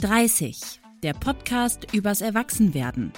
[0.00, 3.12] 30, der Podcast übers Erwachsenwerden.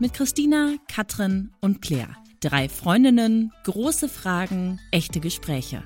[0.00, 2.16] Mit Christina, Katrin und Claire.
[2.40, 5.84] Drei Freundinnen, große Fragen, echte Gespräche.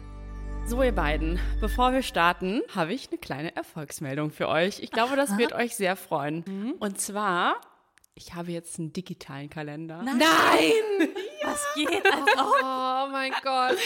[0.65, 4.81] So, ihr beiden, bevor wir starten, habe ich eine kleine Erfolgsmeldung für euch.
[4.81, 6.43] Ich glaube, das wird euch sehr freuen.
[6.47, 6.75] Mhm.
[6.79, 7.61] Und zwar,
[8.21, 10.03] ich habe jetzt einen digitalen Kalender.
[10.03, 10.19] Nein!
[11.43, 11.89] Was geht?
[12.37, 13.77] Oh mein Gott.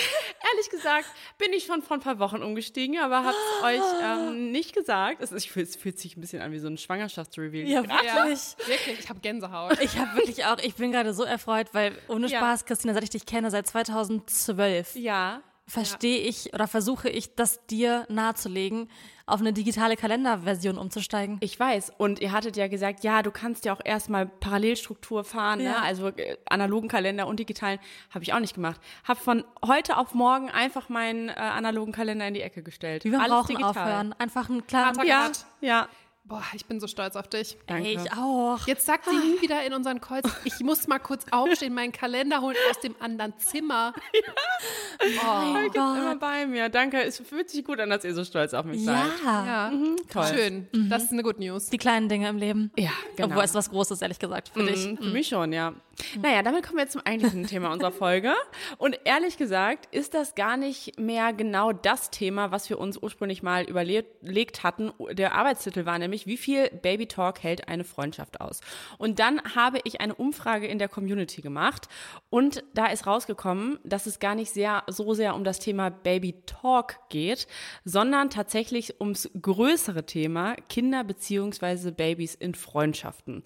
[0.52, 1.06] Ehrlich gesagt
[1.38, 5.22] bin ich schon vor ein paar Wochen umgestiegen, aber habe es euch ähm, nicht gesagt.
[5.22, 7.68] Es, ist, es fühlt sich ein bisschen an wie so ein Schwangerschaftsreveal.
[7.68, 8.56] Ja, Ja, wirklich.
[8.66, 9.78] wirklich, ich habe Gänsehaut.
[9.80, 12.38] Ich habe wirklich auch, ich bin gerade so erfreut, weil ohne Ja.
[12.38, 15.40] Spaß, Christina, seit ich dich kenne, seit 2012, ja.
[15.66, 18.88] Verstehe ich oder versuche ich, das dir nahezulegen,
[19.26, 21.38] auf eine digitale Kalenderversion umzusteigen.
[21.40, 21.92] Ich weiß.
[21.96, 25.70] Und ihr hattet ja gesagt, ja, du kannst ja auch erstmal Parallelstruktur fahren, Ja.
[25.70, 25.82] ne?
[25.82, 27.78] also äh, analogen Kalender und digitalen.
[28.10, 28.78] Habe ich auch nicht gemacht.
[29.04, 33.04] Habe von heute auf morgen einfach meinen äh, analogen Kalender in die Ecke gestellt.
[33.04, 33.70] Wie beim Alles Rauchen digital.
[33.70, 34.14] aufhören.
[34.18, 35.88] Einfach einen klaren Harter Ja, ja.
[36.26, 37.58] Boah, ich bin so stolz auf dich.
[37.66, 37.90] Danke.
[37.90, 38.66] Ich auch.
[38.66, 42.40] Jetzt sagt sie nie wieder in unseren Calls, ich muss mal kurz aufstehen, meinen Kalender
[42.40, 43.92] holen aus dem anderen Zimmer.
[43.96, 46.70] Oh Gibt's immer bei mir.
[46.70, 47.02] Danke.
[47.02, 49.04] Es fühlt sich gut an, dass ihr so stolz auf mich seid.
[49.22, 49.44] Ja.
[49.44, 49.72] Ja,
[50.10, 50.26] Toll.
[50.34, 50.68] schön.
[50.88, 51.66] Das ist eine Good News.
[51.68, 52.72] Die kleinen Dinge im Leben.
[52.78, 53.28] Ja, genau.
[53.28, 54.86] Obwohl es was Großes, ehrlich gesagt, für dich.
[54.86, 55.74] Mhm, Für mich schon, ja.
[56.20, 58.34] Naja, damit kommen wir zum eigentlichen Thema unserer Folge.
[58.78, 63.42] Und ehrlich gesagt ist das gar nicht mehr genau das Thema, was wir uns ursprünglich
[63.42, 64.92] mal überlegt hatten.
[65.12, 68.60] Der Arbeitstitel war nämlich, wie viel Baby Talk hält eine Freundschaft aus?
[68.98, 71.88] Und dann habe ich eine Umfrage in der Community gemacht
[72.30, 76.34] und da ist rausgekommen, dass es gar nicht sehr, so sehr um das Thema Baby
[76.46, 77.46] Talk geht,
[77.84, 83.42] sondern tatsächlich ums größere Thema Kinder beziehungsweise Babys in Freundschaften.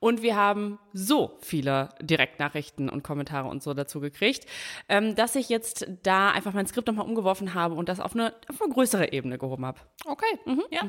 [0.00, 4.46] Und wir haben so viele Direktnachrichten und Kommentare und so dazu gekriegt,
[4.88, 8.34] ähm, dass ich jetzt da einfach mein Skript nochmal umgeworfen habe und das auf eine,
[8.48, 9.78] auf eine größere Ebene gehoben habe.
[10.06, 10.38] Okay,
[10.70, 10.80] Ja,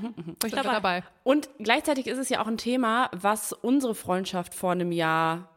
[0.45, 0.73] ich dabei.
[0.73, 1.03] dabei.
[1.23, 5.50] Und gleichzeitig ist es ja auch ein Thema, was unsere Freundschaft vor einem Jahr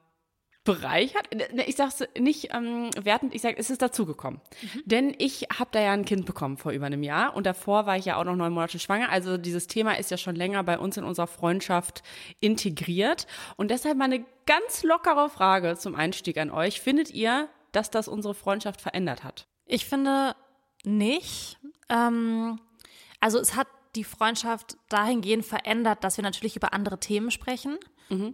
[0.65, 1.29] bereichert.
[1.35, 4.41] Ne, Ich sag's nicht ähm, wertend, ich sage, es ist dazugekommen.
[4.85, 7.97] Denn ich habe da ja ein Kind bekommen vor über einem Jahr und davor war
[7.97, 9.11] ich ja auch noch neun Monate schwanger.
[9.11, 12.03] Also dieses Thema ist ja schon länger bei uns in unserer Freundschaft
[12.41, 13.27] integriert.
[13.57, 16.81] Und deshalb mal eine ganz lockere Frage zum Einstieg an euch.
[16.81, 19.47] Findet ihr, dass das unsere Freundschaft verändert hat?
[19.67, 20.35] Ich finde
[20.85, 21.59] nicht.
[21.89, 22.59] Ähm,
[23.21, 27.79] also es hat die Freundschaft dahingehend verändert, dass wir natürlich über andere Themen sprechen.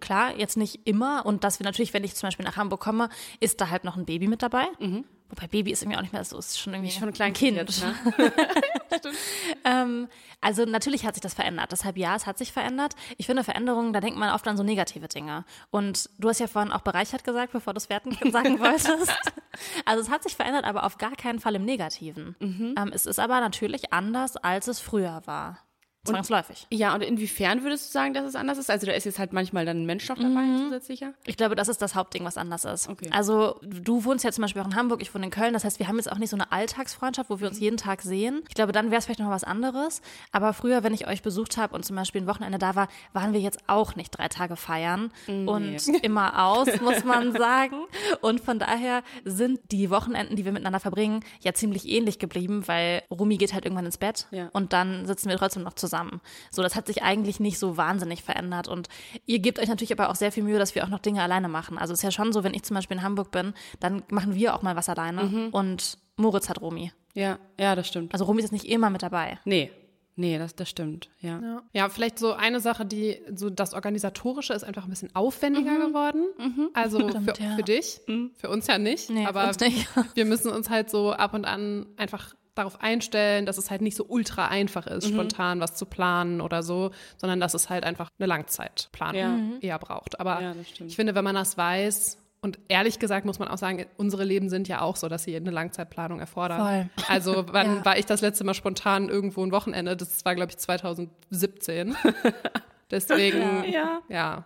[0.01, 1.25] Klar, jetzt nicht immer.
[1.25, 3.09] Und dass wir natürlich, wenn ich zum Beispiel nach Hamburg komme,
[3.39, 4.67] ist da halt noch ein Baby mit dabei.
[5.31, 7.57] Wobei Baby ist irgendwie auch nicht mehr so, ist schon irgendwie Schon ein kleines Kind.
[7.57, 7.95] Jetzt, ne?
[9.65, 10.09] Ähm,
[10.41, 11.71] also natürlich hat sich das verändert.
[11.71, 12.95] Deshalb ja, es hat sich verändert.
[13.19, 15.45] Ich finde Veränderungen, da denkt man oft an so negative Dinge.
[15.71, 18.91] Und du hast ja vorhin auch bereichert gesagt, bevor du es wertend sagen wolltest.
[19.85, 22.37] Also es hat sich verändert, aber auf gar keinen Fall im Negativen.
[22.77, 25.59] Ähm, es ist aber natürlich anders, als es früher war.
[26.05, 26.67] Zwangsläufig.
[26.71, 28.71] Ja, und inwiefern würdest du sagen, dass es anders ist?
[28.71, 31.13] Also da ist jetzt halt manchmal dann ein Mensch noch dabei zusätzlicher?
[31.27, 32.89] Ich glaube, das ist das Hauptding, was anders ist.
[32.89, 33.11] Okay.
[33.13, 35.53] Also du wohnst ja zum Beispiel auch in Hamburg, ich wohne in Köln.
[35.53, 38.01] Das heißt, wir haben jetzt auch nicht so eine Alltagsfreundschaft, wo wir uns jeden Tag
[38.01, 38.43] sehen.
[38.49, 40.01] Ich glaube, dann wäre es vielleicht noch was anderes.
[40.33, 43.35] Aber früher, wenn ich euch besucht habe und zum Beispiel ein Wochenende da war, waren
[43.35, 47.77] wir jetzt auch nicht drei Tage feiern und immer aus, muss man sagen.
[48.23, 53.03] Und von daher sind die Wochenenden, die wir miteinander verbringen, ja ziemlich ähnlich geblieben, weil
[53.11, 54.49] Rumi geht halt irgendwann ins Bett Ja.
[54.55, 55.90] und dann sitzen wir trotzdem noch zusammen.
[56.51, 58.69] So, das hat sich eigentlich nicht so wahnsinnig verändert.
[58.69, 58.89] Und
[59.27, 61.49] ihr gebt euch natürlich aber auch sehr viel Mühe, dass wir auch noch Dinge alleine
[61.49, 61.79] machen.
[61.79, 64.35] Also es ist ja schon so, wenn ich zum Beispiel in Hamburg bin, dann machen
[64.35, 65.49] wir auch mal was alleine.
[65.53, 66.93] Und Moritz hat Romi.
[67.15, 68.13] Ja, ja, das stimmt.
[68.13, 69.39] Also Romi ist nicht immer mit dabei.
[69.45, 69.73] Nee,
[70.17, 71.41] nee, das, das stimmt, ja.
[71.41, 71.63] Ja.
[71.73, 76.27] ja, vielleicht so eine Sache, die so das Organisatorische ist einfach ein bisschen aufwendiger geworden.
[76.75, 77.57] Also für, ja.
[77.57, 78.01] für dich,
[78.37, 79.89] für uns ja nicht, Nee, aber nicht.
[80.15, 83.97] wir müssen uns halt so ab und an einfach darauf einstellen, dass es halt nicht
[83.97, 88.09] so ultra einfach ist, spontan was zu planen oder so, sondern dass es halt einfach
[88.19, 89.29] eine Langzeitplanung Ja.
[89.29, 89.59] Mhm.
[89.61, 90.21] eher braucht.
[90.21, 90.55] Aber Ja,
[90.87, 94.49] ich finde, wenn man das weiß, und ehrlich gesagt muss man auch sagen, unsere Leben
[94.49, 96.89] sind ja auch so, dass sie eine Langzeitplanung erfordern.
[96.97, 97.05] Voll.
[97.09, 97.85] Also wann Ja.
[97.85, 99.95] war ich das letzte Mal spontan irgendwo ein Wochenende?
[99.97, 101.97] Das war, glaube ich, 2017.
[102.91, 104.01] Deswegen, Ja.
[104.09, 104.45] ja.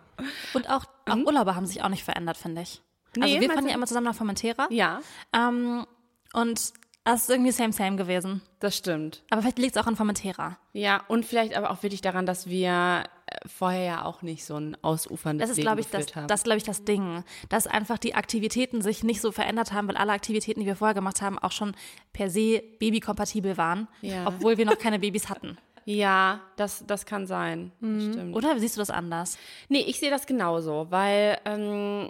[0.53, 2.81] Und auch, auch Urlaube haben sich auch nicht verändert, finde ich.
[3.17, 4.67] Nee, also wir fahren ja immer zusammen nach Formentera.
[4.69, 4.99] Ja,
[5.33, 5.85] Ähm,
[6.33, 6.73] und
[7.05, 8.41] das ist irgendwie same, same gewesen.
[8.59, 9.23] das stimmt.
[9.29, 10.57] Aber vielleicht liegt es auch an Formentera.
[10.73, 14.55] Ja, und vielleicht aber auch wirklich daran, dass wir äh, vorher ja auch nicht so
[14.55, 16.27] ein ausuferndes Das ist, Leben glaube ich, das, haben.
[16.27, 17.23] das glaube ich, das Ding.
[17.49, 20.93] Dass einfach die Aktivitäten sich nicht so verändert haben, weil alle Aktivitäten, die wir vorher
[20.95, 21.75] gemacht haben, auch schon
[22.11, 24.25] per se babykompatibel waren, Ja.
[24.27, 25.57] obwohl wir noch keine Babys hatten.
[25.85, 27.71] ja, das, das kann sein.
[27.81, 28.35] Das stimmt.
[28.35, 29.37] Oder siehst du das anders?
[29.69, 32.07] Nee, ich sehe das genauso, weil ähm,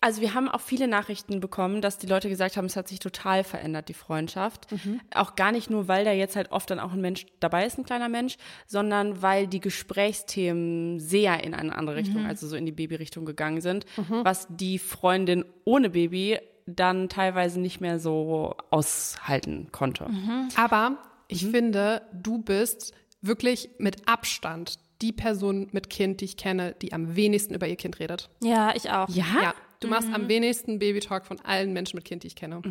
[0.00, 2.98] also wir haben auch viele Nachrichten bekommen, dass die Leute gesagt haben, es hat sich
[3.00, 4.66] total verändert, die Freundschaft.
[5.14, 7.76] Auch gar nicht nur, weil da jetzt halt oft dann auch ein Mensch dabei ist,
[7.78, 8.36] ein kleiner Mensch,
[8.66, 13.60] sondern weil die Gesprächsthemen sehr in eine andere Richtung, also so in die Babyrichtung gegangen
[13.60, 20.10] sind, was die Freundin ohne Baby dann teilweise nicht mehr so aushalten konnte.
[20.56, 20.98] Aber
[21.28, 21.50] ich Mhm.
[21.50, 22.92] finde, du bist
[23.22, 27.76] wirklich mit Abstand die Person mit Kind, die ich kenne, die am wenigsten über ihr
[27.76, 28.30] Kind redet.
[28.42, 29.08] Ja, ich auch.
[29.08, 29.24] Ja?
[29.42, 30.14] Ja, du machst Mhm.
[30.14, 32.62] am wenigsten Babytalk von allen Menschen mit Kind, die ich kenne.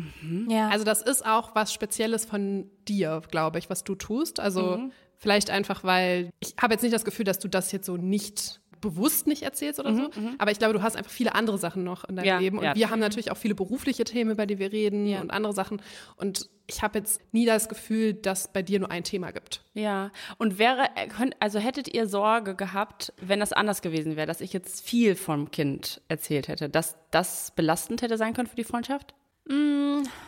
[0.48, 0.68] ja.
[0.68, 4.40] Also das ist auch was Spezielles von dir, glaube ich, was du tust.
[4.40, 4.92] Also Mhm.
[5.16, 8.60] vielleicht einfach, weil ich habe jetzt nicht das Gefühl, dass du das jetzt so nicht
[8.82, 12.04] bewusst nicht erzählst oder so, aber ich glaube, du hast einfach viele andere Sachen noch
[12.04, 12.74] in deinem Mhm, Ja, Leben und ja.
[12.76, 15.20] wir haben natürlich auch viele berufliche Themen, über die wir reden Ja.
[15.22, 15.80] und andere Sachen
[16.16, 19.62] und ich habe jetzt nie das Gefühl, dass bei dir nur ein Thema gibt.
[19.74, 24.40] Ja, und wäre, könnt- also hättet ihr Sorge gehabt, wenn das anders gewesen wäre, dass
[24.40, 28.64] ich jetzt viel vom Kind erzählt hätte, dass das belastend hätte sein können für die
[28.64, 29.14] Freundschaft?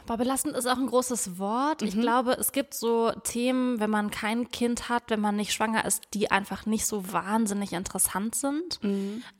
[0.06, 1.82] Aber belastend ist auch ein großes Wort.
[1.82, 5.84] Ich glaube, es gibt so Themen, wenn man kein Kind hat, wenn man nicht schwanger
[5.84, 8.78] ist, die einfach nicht so wahnsinnig interessant sind.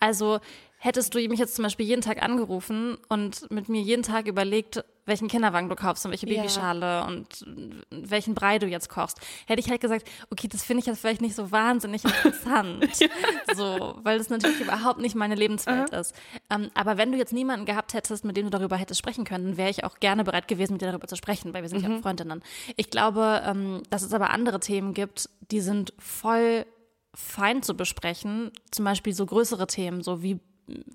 [0.00, 0.41] Also
[0.79, 4.85] hättest du mich jetzt zum Beispiel jeden Tag angerufen und mit mir jeden Tag überlegt,
[5.09, 6.43] welchen Kinderwagen du kaufst und welche Ja.
[6.43, 7.45] Babyschale und
[7.91, 11.21] welchen Brei du jetzt kochst, hätte ich halt gesagt, okay, das finde ich jetzt vielleicht
[11.21, 12.87] nicht so wahnsinnig interessant.
[13.55, 16.15] So, weil das natürlich überhaupt nicht meine Lebenswelt ist.
[16.51, 19.57] Ähm, aber wenn du jetzt niemanden gehabt hättest, mit dem du darüber hättest sprechen können,
[19.57, 21.89] wäre ich auch gerne bereit gewesen, mit dir darüber zu sprechen, weil wir sind ja
[21.89, 22.43] auch Freundinnen.
[22.77, 26.67] Ich glaube, ähm, dass es aber andere Themen gibt, die sind voll
[27.15, 28.53] fein zu besprechen.
[28.71, 30.41] Zum Beispiel so größere Themen, so wie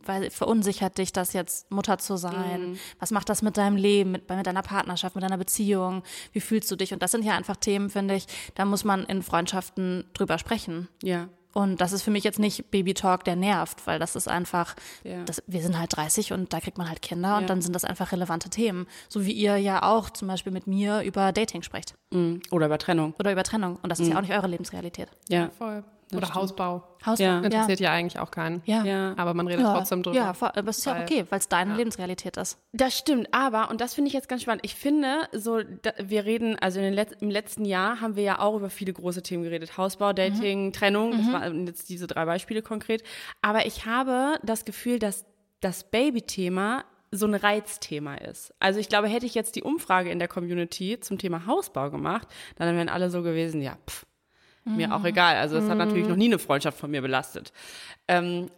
[0.06, 2.78] weil verunsichert dich das jetzt, Mutter zu sein?
[3.00, 6.04] Was macht das mit deinem Leben, mit, mit deiner Partnerschaft, mit deiner Beziehung?
[6.32, 6.94] Wie fühlst du dich?
[6.94, 8.26] Und das sind ja einfach Themen, finde ich,
[8.56, 10.88] da muss man in Freundschaften drüber sprechen.
[11.02, 11.30] Ja.
[11.56, 15.24] Und das ist für mich jetzt nicht Baby-Talk, der nervt, weil das ist einfach, Ja.
[15.24, 17.48] das, wir sind halt 30 und da kriegt man halt Kinder und Ja.
[17.48, 18.88] dann sind das einfach relevante Themen.
[19.08, 22.42] So wie ihr ja auch zum Beispiel mit mir über Dating sprecht Mhm.
[22.50, 23.14] Oder über Trennung.
[23.20, 23.78] oder über Trennung.
[23.84, 25.10] Und das ist ja auch nicht eure Lebensrealität.
[25.30, 25.52] Ja.
[25.56, 25.84] Voll.
[26.18, 26.84] Oder Hausbau.
[27.06, 27.40] Haus Ja.
[27.40, 27.92] Interessiert ja.
[27.92, 28.62] eigentlich auch keinen.
[28.66, 28.84] Ja.
[28.84, 29.14] Ja.
[29.18, 30.18] Aber man redet Ja, trotzdem drüber.
[30.18, 32.58] ja, aber es ist ja okay, weil es deine Lebensrealität ist.
[32.72, 36.26] Das stimmt, aber, und das finde ich jetzt ganz spannend, ich finde, so, da, wir
[36.26, 39.22] reden, also in den Letz-, im letzten Jahr haben wir ja auch über viele große
[39.24, 39.78] Themen geredet.
[39.78, 43.04] Hausbau, Dating, Trennung, das waren jetzt diese drei Beispiele konkret.
[43.42, 45.26] Aber ich habe das Gefühl, dass
[45.62, 48.54] das Baby-Thema so ein Reizthema ist.
[48.60, 52.28] Also ich glaube, hätte ich jetzt die Umfrage in der Community zum Thema Hausbau gemacht,
[52.56, 54.06] dann wären alle so gewesen, ja, pff,
[54.66, 55.36] mir auch egal.
[55.36, 57.52] Also das hat natürlich noch nie eine Freundschaft von mir belastet.
[58.08, 58.50] Ähm,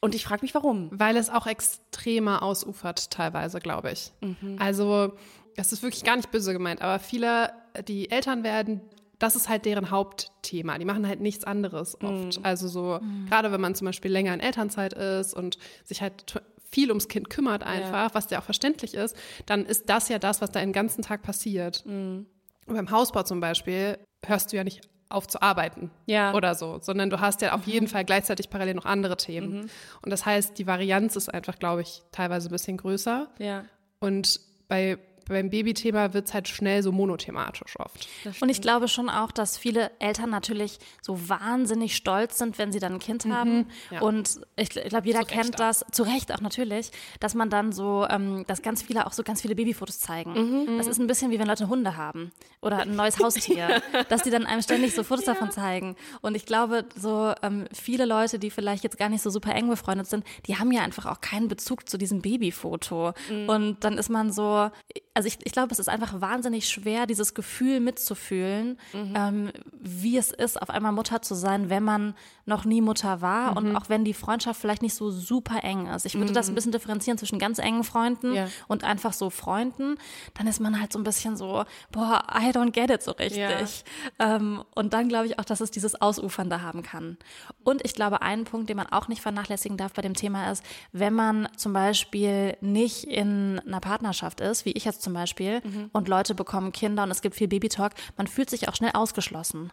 [0.00, 0.90] und ich frage mich, warum.
[0.92, 4.12] Weil es auch extremer ausufert teilweise, glaube ich.
[4.60, 5.14] Also,
[5.56, 7.50] das ist wirklich gar nicht böse gemeint, aber viele,
[7.88, 8.80] die Eltern werden,
[9.18, 10.78] das ist halt deren Hauptthema.
[10.78, 12.38] Die machen halt nichts anderes oft.
[12.44, 16.40] Also so, gerade wenn man zum Beispiel länger in Elternzeit ist und sich halt
[16.70, 19.16] viel ums Kind kümmert einfach, was ja auch verständlich ist,
[19.46, 21.82] dann ist das ja das, was da den ganzen Tag passiert.
[21.86, 22.26] Und
[22.66, 26.34] beim Hausbau zum Beispiel hörst du ja nicht auf zu arbeiten Ja.
[26.34, 29.70] oder so, sondern du hast ja auf jeden Fall gleichzeitig parallel noch andere Themen.
[30.02, 33.28] Und das heißt, die Varianz ist einfach, glaube ich, teilweise ein bisschen größer.
[33.38, 33.64] Ja.
[34.00, 38.08] Und bei, beim Babythema wird es halt schnell so monothematisch oft.
[38.40, 42.78] Und ich glaube schon auch, dass viele Eltern natürlich so wahnsinnig stolz sind, wenn sie
[42.80, 43.66] dann ein Kind haben.
[43.90, 44.00] ja.
[44.00, 45.58] Und ich, ich glaube, jeder Zu Recht kennt auch.
[45.58, 46.90] das, zu Recht auch natürlich,
[47.20, 50.76] dass man dann so, ähm, dass ganz viele auch so ganz viele Babyfotos zeigen.
[50.78, 54.30] Das ist ein bisschen wie wenn Leute Hunde haben oder ein neues Haustier, dass die
[54.30, 55.96] dann einem ständig so Fotos davon zeigen.
[56.22, 59.68] Und ich glaube, so ähm, viele Leute, die vielleicht jetzt gar nicht so super eng
[59.68, 63.12] befreundet sind, die haben ja einfach auch keinen Bezug zu diesem Babyfoto.
[63.46, 64.70] Und dann ist man so,
[65.18, 68.78] also ich, ich glaube, es ist einfach wahnsinnig schwer, dieses Gefühl mitzufühlen,
[69.16, 72.14] ähm, wie es ist, auf einmal Mutter zu sein, wenn man
[72.48, 76.06] noch nie Mutter war und auch wenn die Freundschaft vielleicht nicht so super eng ist.
[76.06, 78.48] Ich würde das ein bisschen differenzieren zwischen ganz engen Freunden Ja.
[78.66, 79.96] und einfach so Freunden.
[80.34, 83.38] Dann ist man halt so ein bisschen so, boah, I don't get it so richtig.
[83.38, 84.36] Ja.
[84.36, 87.18] Ähm, und dann glaube ich auch, dass es dieses Ausufernde haben kann.
[87.64, 90.64] Und ich glaube, ein Punkt, den man auch nicht vernachlässigen darf bei dem Thema ist,
[90.92, 95.60] wenn man zum Beispiel nicht in einer Partnerschaft ist, wie ich jetzt zum Beispiel,
[95.92, 99.70] und Leute bekommen Kinder und es gibt viel Babytalk, man fühlt sich auch schnell ausgeschlossen,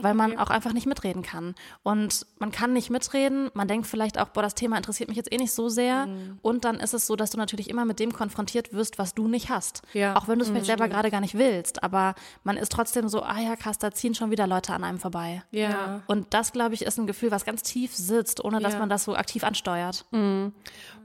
[0.00, 1.54] weil man auch einfach nicht mitreden kann.
[1.82, 5.32] Und man kann nicht mitreden, man denkt vielleicht auch, boah, das Thema interessiert mich jetzt
[5.32, 6.08] eh nicht so sehr.
[6.42, 9.28] Und dann ist es so, dass du natürlich immer mit dem konfrontiert wirst, was du
[9.28, 9.82] nicht hast.
[9.92, 10.16] Ja.
[10.16, 13.22] Auch wenn du es vielleicht selber gerade gar nicht willst, aber man ist trotzdem so,
[13.22, 15.42] ah ja, krass, da ziehen schon wieder Leute an einem vorbei.
[15.50, 16.02] Ja.
[16.06, 18.78] Und das, glaube ich, ist ein Gefühl, was ganz tief sitzt, ohne dass Ja.
[18.80, 20.04] man das so aktiv ansteuert.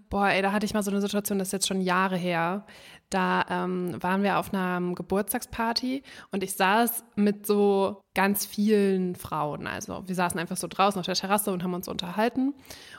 [0.09, 2.65] Boah, ey, da hatte ich mal so eine Situation, das ist jetzt schon Jahre her.
[3.09, 9.65] Da ähm, waren wir auf einer Geburtstagsparty und ich saß mit so ganz vielen Frauen.
[9.65, 12.53] Also wir saßen einfach so draußen auf der Terrasse und haben uns unterhalten.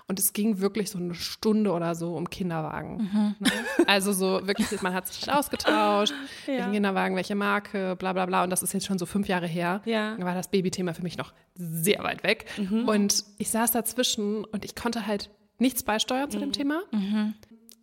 [0.08, 3.36] Und es ging wirklich so eine Stunde oder so um Kinderwagen.
[3.38, 3.50] Ne?
[3.86, 6.12] Also so wirklich, man hat sich ausgetauscht,
[6.46, 8.42] welchen Kinderwagen, welche Marke, bla bla bla.
[8.42, 9.80] Und das ist jetzt schon so fünf Jahre her.
[9.84, 10.16] Ja.
[10.16, 12.46] Da war das Babythema für mich noch sehr weit weg.
[12.86, 16.82] Und ich saß dazwischen und ich konnte halt nichts beisteuern zu dem Thema.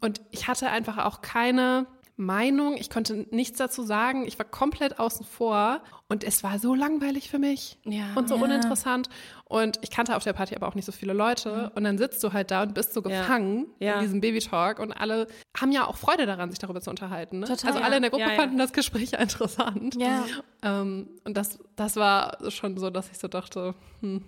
[0.01, 2.75] Und ich hatte einfach auch keine Meinung.
[2.77, 4.25] Ich konnte nichts dazu sagen.
[4.27, 5.81] Ich war komplett außen vor.
[6.09, 8.05] Und es war so langweilig für mich Ja.
[8.15, 8.43] und so Ja.
[8.43, 9.09] uninteressant.
[9.45, 11.71] Und ich kannte auf der Party aber auch nicht so viele Leute.
[11.75, 13.95] Und dann sitzt du halt da und bist so gefangen Ja.
[13.95, 14.79] in diesem Babytalk.
[14.79, 15.27] Und alle
[15.59, 17.39] haben ja auch Freude daran, sich darüber zu unterhalten.
[17.39, 17.45] Ne?
[17.47, 17.71] Total.
[17.71, 19.95] Also alle in der Gruppe fanden das Gespräch ja interessant.
[19.99, 20.25] Ja.
[20.63, 24.23] Ähm, und das, das war schon so, dass ich so dachte, hm,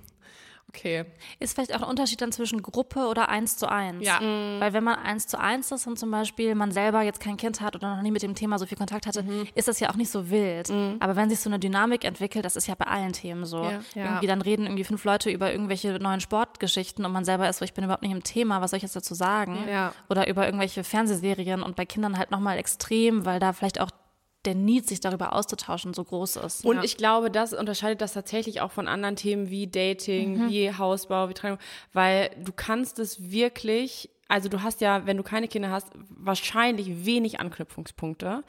[0.70, 1.06] okay.
[1.40, 4.06] Ist vielleicht auch ein Unterschied dann zwischen Gruppe oder eins zu eins.
[4.06, 4.20] Ja.
[4.22, 7.60] Weil wenn man eins zu eins ist und zum Beispiel man selber jetzt kein Kind
[7.62, 9.48] hat oder noch nie mit dem Thema so viel Kontakt hatte, Mhm.
[9.56, 10.72] ist das ja auch nicht so wild.
[11.00, 13.64] Aber wenn sich so eine Dynamik entwickelt, das ist ja bei allen Themen so.
[13.64, 13.80] Ja.
[13.96, 14.06] Ja.
[14.06, 17.66] Irgendwie dann reden irgendwie fünf Leute über irgendwelche neuen Sportgeschichten und man selber ist so,
[17.66, 19.58] ich bin überhaupt nicht im Thema, was soll ich jetzt dazu sagen?
[19.70, 19.94] Ja.
[20.10, 23.90] Oder über irgendwelche Fernsehserien und bei Kindern halt nochmal extrem, weil da vielleicht auch
[24.46, 26.64] der Need, sich darüber auszutauschen, so groß ist.
[26.66, 31.28] Und ich glaube, das unterscheidet das tatsächlich auch von anderen Themen wie Dating, wie Hausbau,
[31.30, 31.60] wie Trennung,
[31.92, 37.06] weil du kannst es wirklich, also du hast ja, wenn du keine Kinder hast, wahrscheinlich
[37.06, 38.44] wenig Anknüpfungspunkte.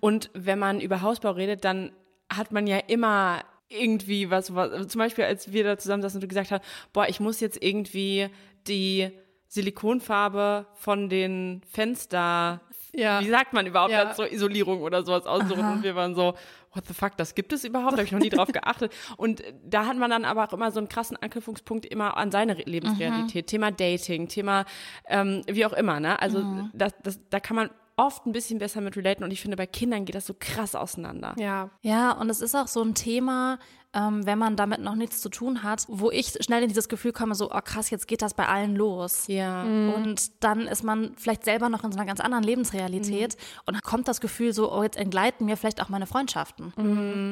[0.00, 1.92] Und wenn man über Hausbau redet, dann
[2.32, 6.22] hat man ja immer irgendwie was, was zum Beispiel als wir da zusammen saßen und
[6.22, 8.28] du gesagt hast, boah, ich muss jetzt irgendwie
[8.66, 9.10] die
[9.48, 12.60] Silikonfarbe von den Fenster
[12.96, 13.20] Ja.
[13.20, 14.04] wie sagt man überhaupt Ja.
[14.04, 15.64] dazu, Isolierung oder sowas aussuchen?
[15.64, 16.34] Und wir waren so,
[16.72, 17.92] what the fuck, das gibt es überhaupt?
[17.92, 18.92] Da habe ich noch nie drauf geachtet.
[19.16, 22.56] Und da hat man dann aber auch immer so einen krassen Anknüpfungspunkt immer an seine
[22.58, 23.46] Re- Lebensrealität.
[23.46, 24.64] Thema Dating, Thema
[25.08, 26.20] ähm, wie auch immer, ne?
[26.20, 29.56] Also das, das, da kann man oft ein bisschen besser mit relaten und ich finde,
[29.56, 31.34] bei Kindern geht das so krass auseinander.
[31.38, 31.70] Ja.
[31.82, 33.58] Ja, und es ist auch so ein Thema,
[33.94, 37.12] ähm, wenn man damit noch nichts zu tun hat, wo ich schnell in dieses Gefühl
[37.12, 39.26] komme, so, oh krass, jetzt geht das bei allen los.
[39.28, 39.62] Ja.
[39.62, 43.36] Und dann ist man vielleicht selber noch in so einer ganz anderen Lebensrealität
[43.66, 46.72] und kommt das Gefühl so, oh, jetzt entgleiten mir vielleicht auch meine Freundschaften.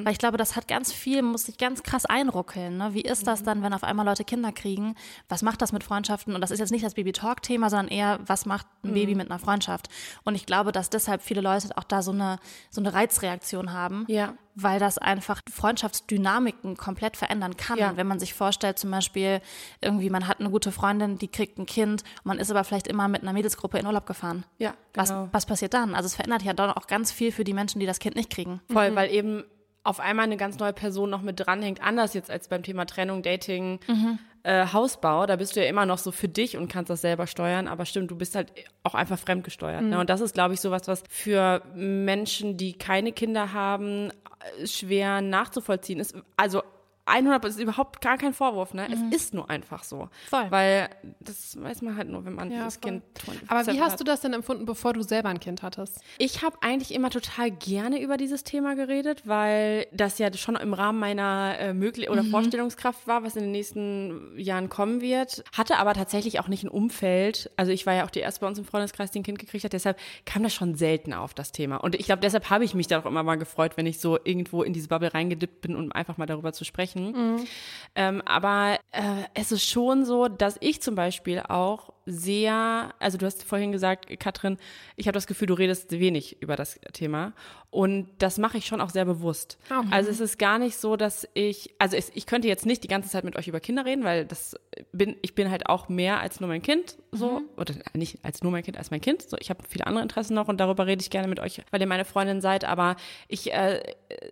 [0.04, 2.76] Weil ich glaube, das hat ganz viel, muss sich ganz krass einruckeln.
[2.76, 2.94] Ne?
[2.94, 4.94] Wie ist das dann, wenn auf einmal Leute Kinder kriegen?
[5.28, 6.34] Was macht das mit Freundschaften?
[6.34, 9.38] Und das ist jetzt nicht das Baby-Talk-Thema, sondern eher, was macht ein Baby mit einer
[9.38, 9.88] Freundschaft?
[10.24, 12.38] Und ich glaube, dass deshalb viele Leute auch da so eine,
[12.70, 14.34] so eine Reizreaktion haben Ja.
[14.54, 17.78] Weil das einfach Freundschaftsdynamiken komplett verändern kann.
[17.78, 17.96] Ja.
[17.96, 19.40] Wenn man sich vorstellt, zum Beispiel
[19.80, 23.08] irgendwie, man hat eine gute Freundin, die kriegt ein Kind, man ist aber vielleicht immer
[23.08, 24.44] mit einer Mädelsgruppe in Urlaub gefahren.
[24.58, 25.28] Ja, Was, genau.
[25.32, 25.94] was passiert dann?
[25.94, 28.30] Also es verändert ja dann auch ganz viel für die Menschen, die das Kind nicht
[28.30, 28.60] kriegen.
[28.70, 29.44] Voll, weil eben
[29.84, 33.22] auf einmal eine ganz neue Person noch mit dranhängt, anders jetzt als beim Thema Trennung,
[33.22, 33.80] Dating,
[34.42, 35.26] äh, Hausbau.
[35.26, 37.84] Da bist du ja immer noch so für dich und kannst das selber steuern, aber
[37.84, 39.82] stimmt, du bist halt auch einfach fremdgesteuert.
[39.82, 39.98] Ne?
[39.98, 44.10] Und das ist, glaube ich, sowas, was für Menschen, die keine Kinder haben,
[44.64, 46.16] schwer nachzuvollziehen ist.
[46.36, 46.62] Also
[47.06, 48.86] 100% ist überhaupt gar kein Vorwurf, ne?
[48.92, 50.08] Es ist nur einfach so.
[50.28, 50.46] Voll.
[50.50, 50.88] Weil
[51.20, 52.90] das weiß man halt nur, wenn man Ja, dieses voll.
[52.92, 53.02] Kind
[53.48, 54.00] Aber wie 24 hast hat.
[54.00, 56.00] du das denn empfunden, bevor du selber ein Kind hattest?
[56.18, 60.74] Ich habe eigentlich immer total gerne über dieses Thema geredet, weil das ja schon im
[60.74, 65.42] Rahmen meiner äh, möglich oder Vorstellungskraft war, was in den nächsten Jahren kommen wird.
[65.56, 67.50] Hatte aber tatsächlich auch nicht ein Umfeld.
[67.56, 69.64] Also ich war ja auch die erste bei uns im Freundeskreis, die ein Kind gekriegt
[69.64, 69.72] hat.
[69.72, 71.76] Deshalb kam das schon selten auf das Thema.
[71.78, 74.18] Und ich glaube, deshalb habe ich mich da auch immer mal gefreut, wenn ich so
[74.22, 76.91] irgendwo in diese Bubble reingedippt bin, um einfach mal darüber zu sprechen.
[77.94, 83.26] Ähm, aber äh, es ist schon so, dass ich zum Beispiel auch sehr, also du
[83.26, 84.58] hast vorhin gesagt, Katrin,
[84.96, 87.32] ich habe das Gefühl, du redest wenig über das Thema.
[87.70, 89.58] Und das mache ich schon auch sehr bewusst.
[89.70, 89.88] Okay.
[89.90, 92.88] Also es ist gar nicht so, dass ich, also es, ich könnte jetzt nicht die
[92.88, 94.56] ganze Zeit mit euch über Kinder reden, weil das
[94.92, 98.52] bin, ich bin halt auch mehr als nur mein Kind, so, oder nicht als nur
[98.52, 99.22] mein Kind, als mein Kind.
[99.22, 101.80] So, ich habe viele andere Interessen noch und darüber rede ich gerne mit euch, weil
[101.80, 102.96] ihr meine Freundin seid, aber
[103.28, 103.82] ich äh,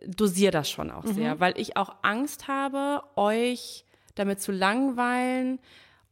[0.06, 3.84] dosiere das schon auch sehr, weil ich auch Angst habe, euch
[4.16, 5.60] damit zu langweilen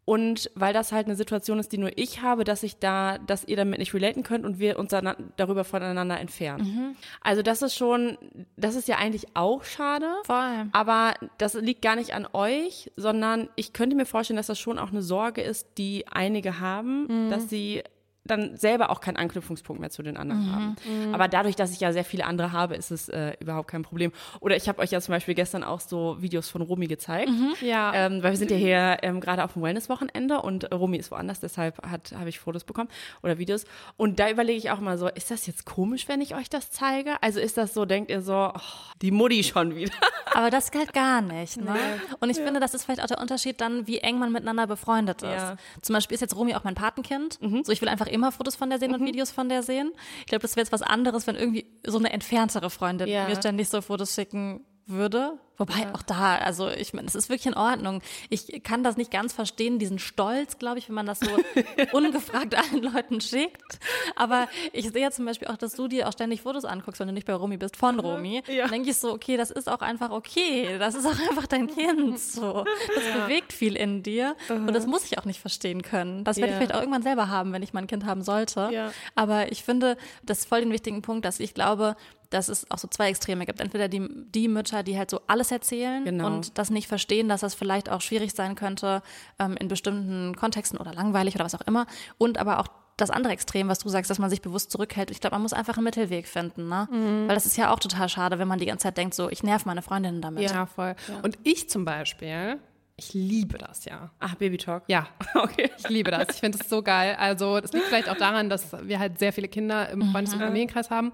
[0.08, 3.44] und weil das halt eine Situation ist, die nur ich habe, dass ich da, dass
[3.44, 6.96] ihr damit nicht relaten könnt und wir uns dann darüber voneinander entfernen.
[7.20, 8.16] Also das ist schon,
[8.56, 10.06] das ist ja eigentlich auch schade.
[10.24, 10.64] Voll.
[10.72, 14.78] Aber das liegt gar nicht an euch, sondern ich könnte mir vorstellen, dass das schon
[14.78, 17.82] auch eine Sorge ist, die einige haben, dass sie
[18.30, 20.76] dann selber auch keinen Anknüpfungspunkt mehr zu den anderen haben.
[21.12, 24.12] Aber dadurch, dass ich ja sehr viele andere habe, ist es äh, überhaupt kein Problem.
[24.40, 27.30] Oder ich habe euch ja zum Beispiel gestern auch so Videos von Romy gezeigt.
[27.60, 27.92] Ja.
[27.94, 31.10] Ähm, weil wir sind ja hier ähm, gerade auf dem Wellness-Wochenende und äh, Romy ist
[31.10, 32.88] woanders, deshalb habe ich Fotos bekommen
[33.22, 33.64] oder Videos.
[33.96, 36.70] Und da überlege ich auch mal so, ist das jetzt komisch, wenn ich euch das
[36.70, 37.22] zeige?
[37.22, 38.60] Also ist das so, denkt ihr so, oh,
[39.02, 39.92] die Mutti schon wieder?
[40.34, 41.56] Aber das halt gar nicht.
[41.56, 41.76] Ne?
[42.20, 45.22] Und ich finde, das ist vielleicht auch der Unterschied dann, wie eng man miteinander befreundet
[45.22, 45.30] ist.
[45.30, 45.56] Ja.
[45.82, 47.38] Zum Beispiel ist jetzt Romy auch mein Patenkind.
[47.64, 49.92] So, ich will einfach immer Fotos von der sehen und Videos von der sehen.
[50.20, 53.28] Ich glaube, das wäre jetzt was anderes, wenn irgendwie so eine entferntere Freundin Ja.
[53.28, 55.38] mir ständig so Fotos schicken würde.
[55.60, 58.00] Wobei auch da, also ich meine, es ist wirklich in Ordnung.
[58.30, 61.26] Ich kann das nicht ganz verstehen, diesen Stolz, glaube ich, wenn man das so
[61.92, 63.80] ungefragt allen Leuten schickt.
[64.14, 67.08] Aber ich sehe ja zum Beispiel auch, dass du dir auch ständig Fotos anguckst, wenn
[67.08, 68.42] du nicht bei Romy bist, von Romy.
[68.46, 68.62] Ja.
[68.62, 70.78] Dann denke ich so, okay, das ist auch einfach okay.
[70.78, 72.20] Das ist auch einfach dein Kind.
[72.20, 72.64] So.
[72.94, 74.36] Das bewegt viel in dir.
[74.48, 76.22] Und das muss ich auch nicht verstehen können.
[76.22, 76.58] Das werde ich Ja.
[76.58, 78.70] vielleicht auch irgendwann selber haben, wenn ich mal ein Kind haben sollte.
[78.72, 78.92] Ja.
[79.16, 81.96] Aber ich finde, das ist voll den wichtigen Punkt, dass ich glaube,
[82.30, 83.60] dass es auch so zwei Extreme gibt.
[83.60, 86.26] Entweder die, die Mütter, die halt so alles erzählen Genau.
[86.26, 89.02] und das nicht verstehen, dass das vielleicht auch schwierig sein könnte
[89.38, 91.86] ähm, in bestimmten Kontexten oder langweilig oder was auch immer.
[92.18, 95.10] Und aber auch das andere Extrem, was du sagst, dass man sich bewusst zurückhält.
[95.12, 96.88] Ich glaube, man muss einfach einen Mittelweg finden, ne?
[96.90, 97.28] Mhm.
[97.28, 99.44] Weil das ist ja auch total schade, wenn man die ganze Zeit denkt, so, ich
[99.44, 100.50] nerv meine Freundinnen damit.
[100.50, 100.96] Ja, voll.
[101.22, 102.58] Und ich zum Beispiel,
[102.98, 104.10] ich liebe das ja.
[104.18, 104.82] Ach, Baby Talk.
[104.88, 105.70] Ja, Okay.
[105.78, 106.26] ich liebe das.
[106.34, 107.16] Ich finde es so geil.
[107.18, 110.40] Also, das liegt vielleicht auch daran, dass wir halt sehr viele Kinder im Freundes- und
[110.40, 111.12] Familienkreis haben.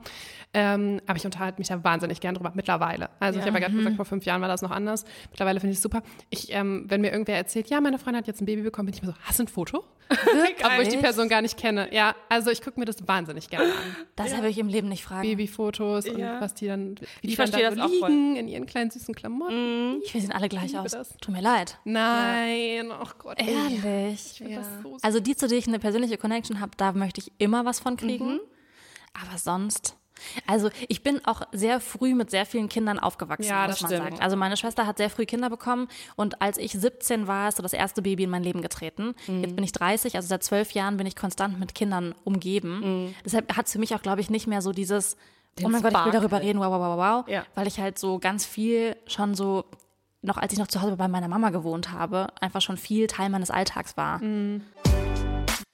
[0.55, 3.11] Ähm, aber ich unterhalte mich da wahnsinnig gern drüber, mittlerweile.
[3.21, 5.05] Also, ich habe ja gerade gesagt, vor fünf Jahren war das noch anders.
[5.31, 6.03] Mittlerweile finde ich es super.
[6.31, 8.95] Ich, ähm, wenn mir irgendwer erzählt, ja, meine Freundin hat jetzt ein Baby bekommen, bin
[8.95, 9.85] ich mir so, hast du ein Foto?
[10.65, 11.89] Obwohl ich die Person gar nicht kenne.
[11.93, 13.97] Ja, also ich gucke mir das wahnsinnig gerne an.
[14.17, 15.23] Das habe ich im Leben nicht fragen.
[15.23, 16.41] Babyfotos und Ja.
[16.41, 18.11] was die dann, wie die Ich dann da so das auch voll.
[18.11, 20.03] liegen in ihren kleinen süßen Klamotten.
[20.13, 20.93] Wir sehen alle gleich aus.
[20.93, 21.17] das.
[21.21, 21.74] Tut mir leid.
[21.85, 23.39] Nein, oh Gott.
[23.41, 24.43] Ehrlich.
[24.55, 27.65] Das so Also die, zu denen ich eine persönliche Connection habe, da möchte ich immer
[27.65, 27.99] was von Mhm.
[27.99, 28.41] kriegen.
[29.13, 29.97] Aber sonst.
[30.47, 33.91] Also ich bin auch sehr früh mit sehr vielen Kindern aufgewachsen, Ja, muss das man
[33.91, 34.11] stimmt.
[34.11, 34.23] sagen.
[34.23, 37.63] Also meine Schwester hat sehr früh Kinder bekommen und als ich 17 war, ist so
[37.65, 39.15] das erste Baby in mein Leben getreten.
[39.27, 39.43] Mhm.
[39.43, 43.07] Jetzt bin ich 30, also seit zwölf Jahren bin ich konstant mit Kindern umgeben.
[43.07, 43.15] Mhm.
[43.25, 45.17] Deshalb hat es für mich auch, glaube ich, nicht mehr so dieses,
[45.63, 47.45] oh mein Gott, ich will Spark darüber reden, wow, wow, wow, wow, Ja.
[47.57, 49.65] weil ich halt so ganz viel schon so
[50.25, 53.31] noch als ich noch zu Hause bei meiner Mama gewohnt habe, einfach schon viel Teil
[53.31, 54.21] meines Alltags war.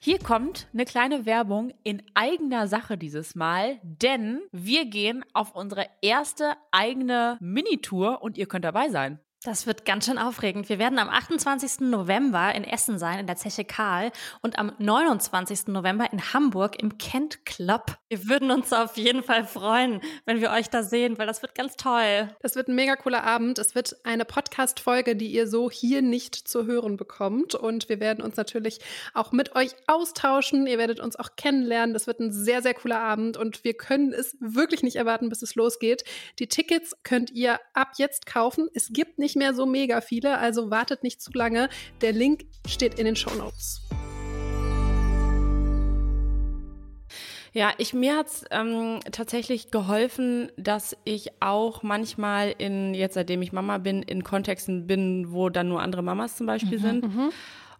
[0.03, 5.85] Hier kommt eine kleine Werbung in eigener Sache dieses Mal, denn wir gehen auf unsere
[6.01, 9.19] erste eigene Minitour und ihr könnt dabei sein.
[9.43, 10.69] Das wird ganz schön aufregend.
[10.69, 11.79] Wir werden am 28.
[11.79, 14.11] November in Essen sein, in der Zeche Karl,
[14.43, 15.65] und am 29.
[15.69, 17.97] November in Hamburg im Kent Club.
[18.07, 21.55] Wir würden uns auf jeden Fall freuen, wenn wir euch da sehen, weil das wird
[21.55, 22.29] ganz toll.
[22.41, 23.57] Das wird ein mega cooler Abend.
[23.57, 27.55] Es wird eine Podcast-Folge, die ihr so hier nicht zu hören bekommt.
[27.55, 28.77] Und wir werden uns natürlich
[29.15, 30.67] auch mit euch austauschen.
[30.67, 31.95] Ihr werdet uns auch kennenlernen.
[31.95, 33.37] Das wird ein sehr, sehr cooler Abend.
[33.37, 36.03] Und wir können es wirklich nicht erwarten, bis es losgeht.
[36.37, 38.69] Die Tickets könnt ihr ab jetzt kaufen.
[38.75, 41.69] Es gibt nicht mehr so mega viele, also wartet nicht zu lange.
[42.01, 43.81] Der Link steht in den Show Notes.
[47.53, 53.51] Ja, ich, mir hat's ähm, tatsächlich geholfen, dass ich auch manchmal in, jetzt seitdem ich
[53.51, 57.03] Mama bin, in Kontexten bin, wo dann nur andere Mamas zum Beispiel sind.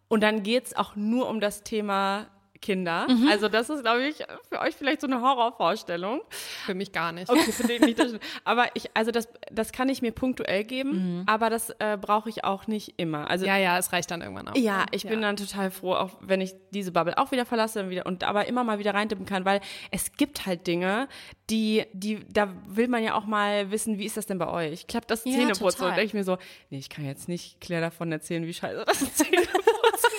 [0.09, 2.27] Und dann geht's auch nur um das Thema
[2.61, 3.07] Kinder.
[3.29, 4.17] Also das ist, glaube ich,
[4.49, 6.21] für euch vielleicht so eine Horrorvorstellung.
[6.65, 7.29] Für mich gar nicht.
[7.29, 7.99] Okay, für den nicht.
[8.43, 12.43] Aber ich, also das, das kann ich mir punktuell geben, aber das äh, brauche ich
[12.43, 13.29] auch nicht immer.
[13.29, 14.55] Also Ja, ja, es reicht dann irgendwann auch.
[14.55, 17.89] ja, ich bin dann total froh, auch wenn ich diese Bubble auch wieder verlasse und
[17.89, 19.59] wieder und aber immer mal wieder reintippen kann, weil
[19.91, 21.07] es gibt halt Dinge,
[21.49, 24.87] die, die, da will man ja auch mal wissen, wie ist das denn bei euch?
[24.87, 25.79] Klappt das Ja, Zähneputzen?
[25.79, 25.89] total.
[25.89, 26.37] Und denke ich mir so,
[26.69, 29.61] nee, ich kann jetzt nicht Claire davon erzählen, wie scheiße das Zähneputzen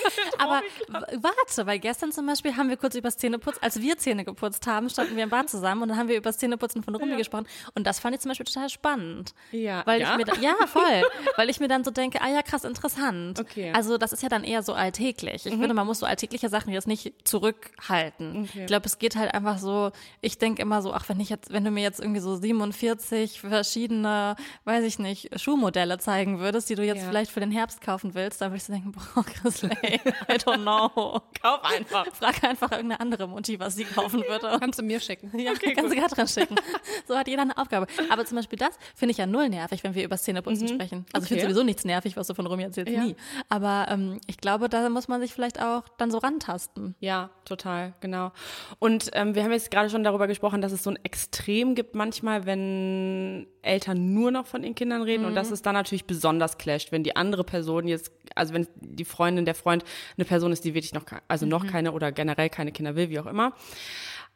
[0.07, 0.32] ist.
[0.43, 0.61] Aber
[1.21, 4.67] warte, weil gestern zum Beispiel haben wir kurz über das Zähneputzen, als wir Zähne geputzt
[4.67, 7.15] haben, standen wir im Bad zusammen und dann haben wir über das Zähneputzen von Rumi
[7.17, 9.33] gesprochen und das fand ich zum Beispiel total spannend.
[9.51, 9.83] Ja.
[9.85, 10.17] Weil Ja?
[10.19, 11.03] ich mir ja, voll.
[11.37, 13.39] weil ich mir dann so denke, ah ja, krass, interessant.
[13.39, 13.71] Okay.
[13.75, 15.45] Also das ist ja dann eher so alltäglich.
[15.45, 18.49] Ich finde, man muss so alltägliche Sachen jetzt nicht zurückhalten.
[18.53, 21.51] Ich glaube, es geht halt einfach so, ich denke immer so, ach, wenn ich jetzt,
[21.51, 26.75] wenn du mir jetzt irgendwie so 47 verschiedene, weiß ich nicht, Schuhmodelle zeigen würdest, die
[26.75, 27.07] du jetzt Ja.
[27.09, 29.99] vielleicht für den Herbst kaufen willst, dann würde ich so denken, boah, Chris Lay,
[30.33, 31.21] I don't know.
[31.41, 32.07] Kauf einfach.
[32.15, 34.57] Frag einfach irgendeine andere Mutti, was sie kaufen würde.
[34.59, 35.31] Kannst du mir schicken.
[35.37, 36.55] Ja, kannst du Katrin schicken.
[37.07, 37.87] So hat jeder eine Aufgabe.
[38.09, 41.05] Aber zum Beispiel das finde ich ja null nervig, wenn wir über Zähneputzen sprechen.
[41.13, 41.51] Also ich finde Okay.
[41.53, 43.03] sowieso nichts nervig, was du von Romy erzählst, Ja.
[43.03, 43.15] nie.
[43.49, 46.95] Aber ähm, ich glaube, da muss man sich vielleicht auch dann so rantasten.
[46.99, 48.31] Ja, total, genau.
[48.79, 51.95] Und ähm, wir haben jetzt gerade schon darüber gesprochen, dass es so ein Extrem gibt
[51.95, 56.57] manchmal, wenn Eltern nur noch von ihren Kindern reden und dass es dann natürlich besonders
[56.57, 59.83] clasht, wenn die andere Person jetzt, also wenn die Freundin, der Freund
[60.17, 63.19] eine Person ist, die wirklich noch, also noch keine oder generell keine Kinder will, wie
[63.19, 63.53] auch immer.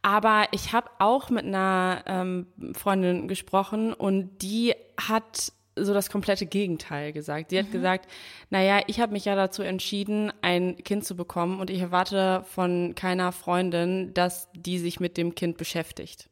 [0.01, 6.45] Aber ich habe auch mit einer ähm, Freundin gesprochen und die hat so das komplette
[6.45, 7.51] Gegenteil gesagt.
[7.51, 8.07] Sie hat gesagt,
[8.49, 12.95] naja, ich habe mich ja dazu entschieden, ein Kind zu bekommen und ich erwarte von
[12.95, 16.29] keiner Freundin, dass die sich mit dem Kind beschäftigt.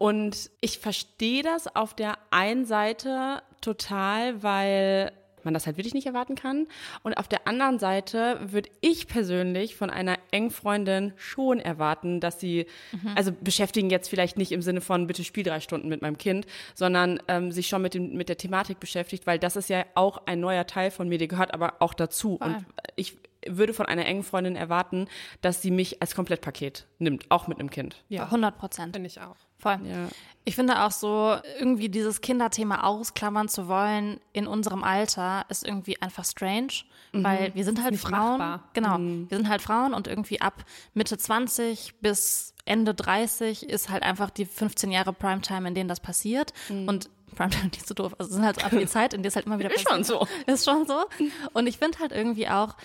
[0.00, 5.12] Und ich verstehe das auf der einen Seite total, weil
[5.44, 6.68] man das halt wirklich nicht erwarten kann.
[7.02, 12.40] Und auf der anderen Seite würde ich persönlich von einer engen Freundin schon erwarten, dass
[12.40, 13.12] sie, mhm.
[13.14, 16.46] also beschäftigen jetzt vielleicht nicht im Sinne von, bitte spiel drei Stunden mit meinem Kind,
[16.74, 20.22] sondern ähm, sich schon mit, dem, mit der Thematik beschäftigt, weil das ist ja auch
[20.24, 22.38] ein neuer Teil von mir, der gehört aber auch dazu.
[22.38, 22.54] Voll.
[22.54, 22.64] Und
[22.96, 25.08] ich würde von einer engen Freundin erwarten,
[25.42, 28.02] dass sie mich als Komplettpaket nimmt, auch mit einem Kind.
[28.08, 28.96] Ja, 100 Prozent.
[28.96, 29.36] Finde ich auch.
[29.60, 29.78] Voll.
[29.84, 30.08] Ja.
[30.44, 36.00] Ich finde auch so, irgendwie dieses Kinderthema ausklammern zu wollen in unserem Alter ist irgendwie
[36.00, 36.72] einfach strange,
[37.12, 37.24] mhm.
[37.24, 38.38] weil wir sind halt Frauen.
[38.38, 38.64] Machbar.
[38.72, 39.30] Genau, mhm.
[39.30, 44.30] wir sind halt Frauen und irgendwie ab Mitte 20 bis Ende 30 ist halt einfach
[44.30, 46.52] die 15 Jahre Primetime, in denen das passiert.
[46.68, 46.88] Mhm.
[46.88, 48.14] Und Primetime nicht so doof.
[48.18, 50.00] Also es sind halt so einfach die Zeit, in der es halt immer wieder passiert.
[50.00, 50.26] Ist schon so.
[50.46, 51.04] Ist schon so.
[51.52, 52.76] Und ich finde halt irgendwie auch,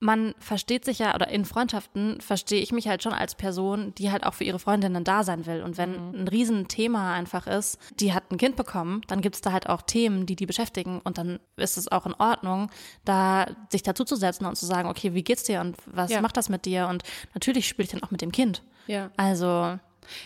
[0.00, 4.10] man versteht sich ja, oder in Freundschaften verstehe ich mich halt schon als Person, die
[4.10, 5.62] halt auch für ihre Freundinnen da sein will.
[5.62, 6.20] Und wenn mhm.
[6.20, 9.82] ein Riesenthema einfach ist, die hat ein Kind bekommen, dann gibt es da halt auch
[9.82, 11.00] Themen, die die beschäftigen.
[11.04, 12.70] Und dann ist es auch in Ordnung,
[13.04, 16.20] da sich dazu zu setzen und zu sagen, okay, wie geht's dir und was ja.
[16.20, 16.88] macht das mit dir?
[16.88, 17.04] Und
[17.34, 18.62] natürlich spiele ich dann auch mit dem Kind.
[18.86, 19.10] Ja.
[19.16, 19.78] Also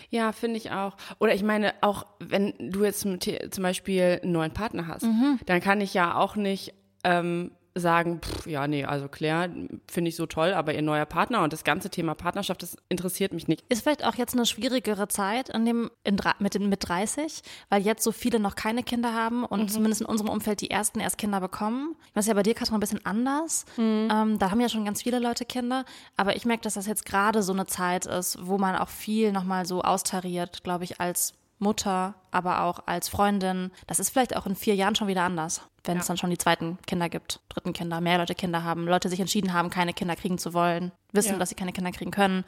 [0.09, 0.95] ja, finde ich auch.
[1.19, 5.39] Oder ich meine, auch wenn du jetzt zum Beispiel einen neuen Partner hast, mhm.
[5.45, 9.49] dann kann ich ja auch nicht ähm, sagen, pff, ja, nee, also Claire
[9.87, 13.33] finde ich so toll, aber ihr neuer Partner und das ganze Thema Partnerschaft, das interessiert
[13.33, 13.63] mich nicht.
[13.67, 18.03] Ist vielleicht auch jetzt eine schwierigere Zeit in dem, in, mit, mit 30, weil jetzt
[18.03, 19.67] so viele noch keine Kinder haben und mhm.
[19.67, 21.95] zumindest in unserem Umfeld die ersten erst Kinder bekommen.
[22.13, 23.65] Das ist ja bei dir, Katrin, ein bisschen anders.
[23.75, 24.07] Mhm.
[24.09, 25.83] Ähm, da haben ja schon ganz viele Leute Kinder,
[26.15, 29.33] aber ich merke, dass das jetzt gerade so eine Zeit ist, wo man auch viel
[29.33, 33.71] nochmal so austariert, glaube ich, als Mutter, aber auch als Freundin.
[33.87, 36.01] Das ist vielleicht auch in vier Jahren schon wieder anders, wenn ja.
[36.01, 39.19] es dann schon die zweiten Kinder gibt, dritten Kinder, mehr Leute Kinder haben, Leute sich
[39.19, 41.39] entschieden haben, keine Kinder kriegen zu wollen, wissen, ja.
[41.39, 42.43] dass sie keine Kinder kriegen können.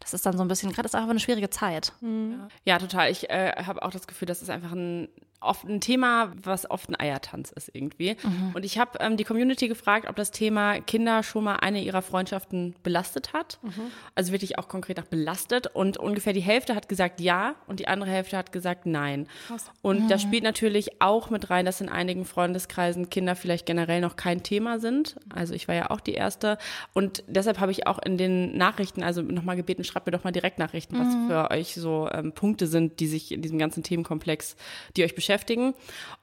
[0.00, 1.92] Das ist dann so ein bisschen, gerade ist einfach eine schwierige Zeit.
[2.00, 2.48] Mhm.
[2.64, 3.10] Ja, total.
[3.10, 5.08] Ich äh, habe auch das Gefühl, das ist einfach ein
[5.42, 8.16] oft ein Thema, was oft ein Eiertanz ist irgendwie.
[8.22, 8.52] Mhm.
[8.54, 12.02] Und ich habe ähm, die Community gefragt, ob das Thema Kinder schon mal eine ihrer
[12.02, 13.58] Freundschaften belastet hat.
[13.62, 13.90] Mhm.
[14.14, 15.66] Also wirklich auch konkret nach belastet.
[15.66, 19.26] Und ungefähr die Hälfte hat gesagt ja und die andere Hälfte hat gesagt nein.
[19.46, 19.70] Krass.
[19.82, 20.08] Und mhm.
[20.08, 24.42] da spielt natürlich auch mit rein, dass in einigen Freundeskreisen Kinder vielleicht generell noch kein
[24.42, 25.16] Thema sind.
[25.34, 26.58] Also ich war ja auch die Erste.
[26.92, 30.32] Und deshalb habe ich auch in den Nachrichten, also nochmal gebeten, schreibt mir doch mal
[30.32, 31.28] direkt Nachrichten, was mhm.
[31.28, 34.56] für euch so ähm, Punkte sind, die sich in diesem ganzen Themenkomplex,
[34.96, 35.74] die euch beschäftigen.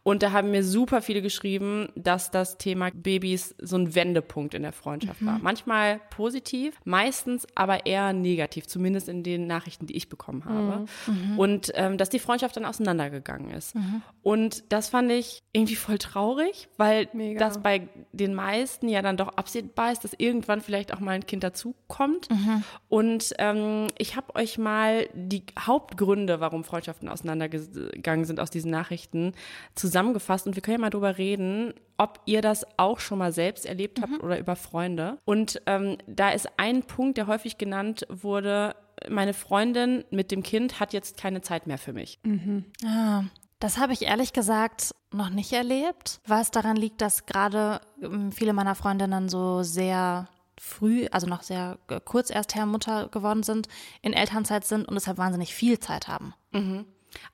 [0.04, 4.64] Und da haben mir super viele geschrieben, dass das Thema Babys so ein Wendepunkt in
[4.64, 5.28] der Freundschaft mhm.
[5.28, 5.40] war.
[5.40, 10.86] Manchmal positiv, meistens aber eher negativ, zumindest in den Nachrichten, die ich bekommen habe.
[11.08, 11.32] Mhm.
[11.34, 11.40] mhm.
[11.40, 13.76] Und ähm, dass die Freundschaft dann auseinandergegangen ist.
[13.76, 14.02] Mhm.
[14.22, 17.40] Und das fand ich irgendwie voll traurig, weil Mega.
[17.40, 21.26] das bei den meisten ja dann doch absehbar ist, dass irgendwann vielleicht auch mal ein
[21.26, 21.44] Kind
[21.90, 22.30] dazukommt.
[22.30, 22.64] Mhm.
[22.88, 29.34] Und ähm, ich habe euch mal die Hauptgründe, warum Freundschaften auseinandergegangen sind, aus diesen Nachrichten
[29.76, 33.66] zusammengefasst und wir können ja mal drüber reden, ob ihr das auch schon mal selbst
[33.66, 34.22] erlebt habt mhm.
[34.22, 35.18] oder über Freunde.
[35.26, 38.76] Und ähm, da ist ein Punkt, der häufig genannt wurde,
[39.10, 42.20] meine Freundin mit dem Kind hat jetzt keine Zeit mehr für mich.
[42.24, 42.66] Mhm.
[42.86, 43.24] Ah.
[43.62, 48.54] Das habe ich ehrlich gesagt noch nicht erlebt, was daran liegt, dass gerade ähm, viele
[48.54, 53.68] meiner Freundinnen so sehr früh, also noch sehr äh, kurz erst Herr Mutter geworden sind,
[54.02, 56.34] in Elternzeit sind und deshalb wahnsinnig viel Zeit haben.
[56.52, 56.86] Mhm.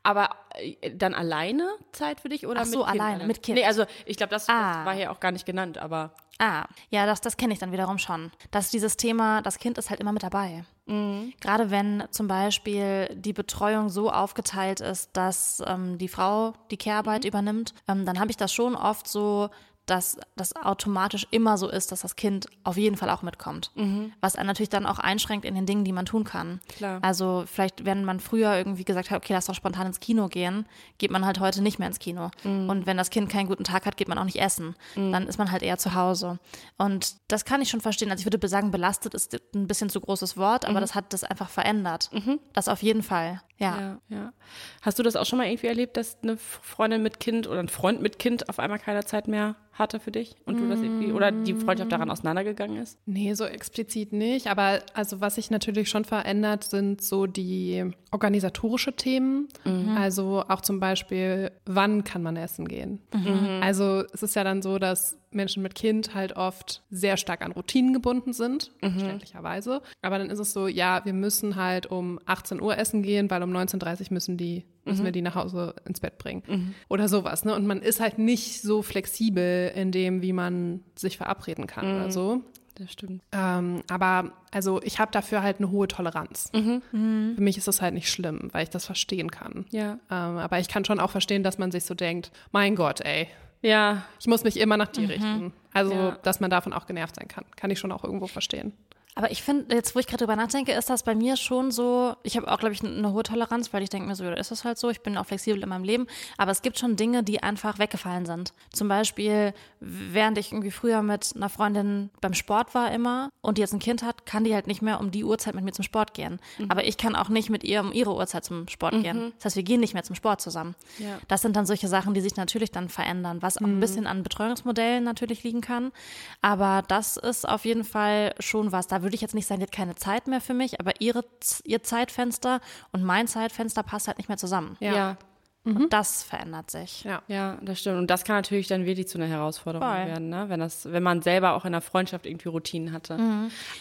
[0.03, 3.57] Aber äh, dann alleine Zeit für dich oder Ach so, mit alleine, mit Kind.
[3.57, 4.77] Nee, also ich glaube, das, ah.
[4.77, 6.13] das, war hier auch gar nicht genannt, aber.
[6.37, 8.31] Ah, ja, das, das kenne ich dann wiederum schon.
[8.51, 10.65] Dass dieses Thema, das Kind ist halt immer mit dabei.
[10.85, 11.33] Mhm.
[11.39, 17.23] Gerade wenn zum Beispiel die Betreuung so aufgeteilt ist, dass ähm, die Frau die Care-Arbeit
[17.23, 17.29] mhm.
[17.29, 19.49] übernimmt, ähm, dann habe ich das schon oft so,
[19.85, 23.71] dass das automatisch immer so ist, dass das Kind auf jeden Fall auch mitkommt.
[23.75, 24.13] Mhm.
[24.19, 26.59] Was einen natürlich dann auch einschränkt in den Dingen, die man tun kann.
[26.67, 26.99] Klar.
[27.01, 30.65] Also vielleicht, wenn man früher irgendwie gesagt hat, okay, lass doch spontan ins Kino gehen,
[30.97, 32.31] geht man halt heute nicht mehr ins Kino.
[32.43, 32.69] Mhm.
[32.69, 34.75] Und wenn das Kind keinen guten Tag hat, geht man auch nicht essen.
[34.95, 35.11] Mhm.
[35.11, 36.39] Dann ist man halt eher zu Hause.
[36.77, 38.09] Und das kann ich schon verstehen.
[38.09, 40.81] Also ich würde sagen, belastet ist ein bisschen zu großes Wort, aber mhm.
[40.81, 42.09] das hat das einfach verändert.
[42.11, 42.39] Mhm.
[42.53, 43.41] Das auf jeden Fall.
[43.57, 43.79] Ja.
[43.79, 43.99] ja.
[44.09, 44.33] ja.
[44.81, 47.69] Hast du das auch schon mal irgendwie erlebt, dass eine Freundin mit Kind oder ein
[47.69, 51.11] Freund mit Kind auf einmal keine Zeit mehr hatte für dich und du das irgendwie
[51.11, 52.97] oder die Freundschaft daran auseinandergegangen ist?
[53.05, 58.95] Nee, so explizit nicht, aber also was sich natürlich schon verändert, sind so die organisatorische
[58.95, 59.49] Themen.
[59.65, 59.97] Mhm.
[59.97, 63.01] Also auch zum Beispiel, wann kann man essen gehen?
[63.13, 63.59] Mhm.
[63.61, 67.51] Also es ist ja dann so, dass Menschen mit Kind halt oft sehr stark an
[67.51, 68.91] Routinen gebunden sind, mhm.
[68.91, 69.81] verständlicherweise.
[70.01, 73.43] Aber dann ist es so, ja, wir müssen halt um 18 Uhr essen gehen, weil
[73.43, 75.05] um 19.30 Uhr müssen die müssen mhm.
[75.05, 76.43] wir die nach Hause ins Bett bringen.
[76.47, 76.75] Mhm.
[76.89, 77.43] Oder sowas.
[77.43, 77.55] Ne?
[77.55, 81.95] Und man ist halt nicht so flexibel in dem, wie man sich verabreden kann mhm.
[81.95, 82.43] oder so.
[82.75, 83.23] Das stimmt.
[83.31, 86.51] Ähm, aber also ich habe dafür halt eine hohe Toleranz.
[86.53, 86.81] Mhm.
[86.91, 87.35] Mhm.
[87.35, 89.65] Für mich ist das halt nicht schlimm, weil ich das verstehen kann.
[89.71, 89.93] Ja.
[90.11, 93.27] Ähm, aber ich kann schon auch verstehen, dass man sich so denkt, mein Gott, ey,
[93.65, 94.03] Ja.
[94.19, 95.51] Ich muss mich immer nach dir richten.
[95.73, 96.17] Also, Ja.
[96.23, 97.45] dass man davon auch genervt sein kann.
[97.55, 98.73] Kann ich schon auch irgendwo verstehen.
[99.15, 102.15] Aber ich finde, jetzt wo ich gerade drüber nachdenke, ist das bei mir schon so,
[102.23, 104.51] ich habe auch, glaube ich, eine hohe Toleranz, weil ich denke mir so, ja, ist
[104.51, 106.05] das halt so, ich bin auch flexibel in meinem Leben.
[106.37, 108.51] Aber es gibt schon Dinge, die einfach weggefallen sind.
[108.73, 113.61] Zum Beispiel, während ich irgendwie früher mit einer Freundin beim Sport war immer und die
[113.61, 115.83] jetzt ein Kind hat, kann die halt nicht mehr um die Uhrzeit mit mir zum
[115.83, 116.39] Sport gehen.
[116.67, 119.31] Aber ich kann auch nicht mit ihr um ihre Uhrzeit zum Sport gehen.
[119.37, 120.75] Das heißt, wir gehen nicht mehr zum Sport zusammen.
[120.99, 121.19] Ja.
[121.29, 124.23] Das sind dann solche Sachen, die sich natürlich dann verändern, was auch ein bisschen an
[124.23, 125.93] Betreuungsmodellen natürlich liegen kann.
[126.41, 128.87] Aber das ist auf jeden Fall schon was.
[128.87, 131.23] Da würde ich jetzt nicht sagen, die hat keine Zeit mehr für mich, aber ihre,
[131.63, 132.59] ihr Zeitfenster
[132.91, 134.75] und mein Zeitfenster passt halt nicht mehr zusammen.
[134.79, 134.95] Ja.
[134.95, 135.17] ja.
[135.65, 137.03] Und das verändert sich.
[137.03, 137.57] Ja.
[137.61, 137.97] das stimmt.
[137.97, 140.05] Und das kann natürlich dann wirklich zu einer Herausforderung Voll.
[140.07, 140.45] werden, ne?
[140.47, 143.17] wenn, das, wenn man selber auch in der Freundschaft irgendwie Routinen hatte.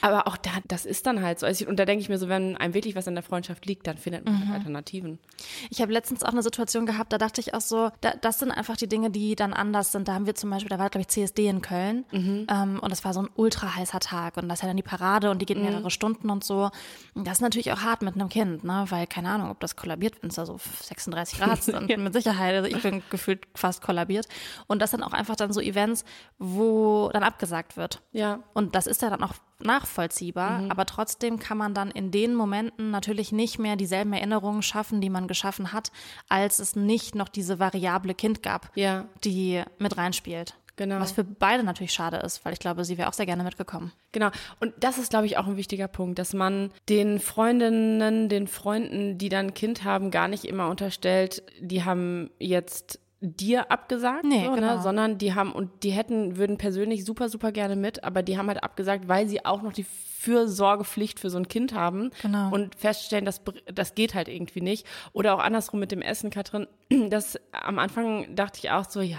[0.01, 1.47] Aber auch da, das ist dann halt so.
[1.47, 3.87] Also Und da denke ich mir so, wenn einem wirklich was in der Freundschaft liegt,
[3.87, 5.19] dann findet man halt Alternativen.
[5.71, 8.51] Ich habe letztens auch eine Situation gehabt, da dachte ich auch so, da, das sind
[8.51, 10.09] einfach die Dinge, die dann anders sind.
[10.09, 12.05] Da haben wir zum Beispiel, da war glaube ich CSD in Köln
[12.51, 14.83] ähm, und es war so ein ultra heißer Tag und das ist ja dann die
[14.83, 16.71] Parade und die geht mehrere Stunden und so.
[17.15, 18.87] Und das ist natürlich auch hart mit einem Kind, ne?
[18.89, 22.55] weil keine Ahnung, ob das kollabiert, wenn es da so 36 Grad sind, mit Sicherheit.
[22.55, 24.27] Also ich bin gefühlt fast kollabiert.
[24.67, 26.05] Und das sind auch einfach dann so Events,
[26.39, 28.03] wo dann abgesagt wird.
[28.13, 28.41] Ja.
[28.53, 32.91] Und das ist ja dann auch nachvollziehbar, aber trotzdem kann man dann in den Momenten
[32.91, 35.91] natürlich nicht mehr dieselben Erinnerungen schaffen, die man geschaffen hat,
[36.29, 39.07] als es nicht noch diese variable Kind gab, Ja.
[39.25, 40.55] die mit reinspielt.
[40.77, 40.99] Genau.
[40.99, 43.93] Was für beide natürlich schade ist, weil ich glaube, sie wäre auch sehr gerne mitgekommen.
[44.13, 44.31] Genau.
[44.59, 49.17] Und das ist, glaube ich, auch ein wichtiger Punkt, dass man den Freundinnen, den Freunden,
[49.17, 54.45] die dann ein Kind haben, gar nicht immer unterstellt, die haben jetzt dir abgesagt, Nee,
[54.45, 54.77] so, genau.
[54.77, 54.83] ne?
[54.83, 58.49] sondern die haben und die hätten, würden persönlich super, super gerne mit, aber die haben
[58.49, 62.51] halt abgesagt, weil sie auch noch die Fürsorgepflicht für so ein Kind haben Genau.
[62.51, 64.87] und feststellen, das, das geht halt irgendwie nicht.
[65.13, 66.67] Oder auch andersrum mit dem Essen, Katrin.
[67.11, 69.19] Das am Anfang dachte ich auch so, ja,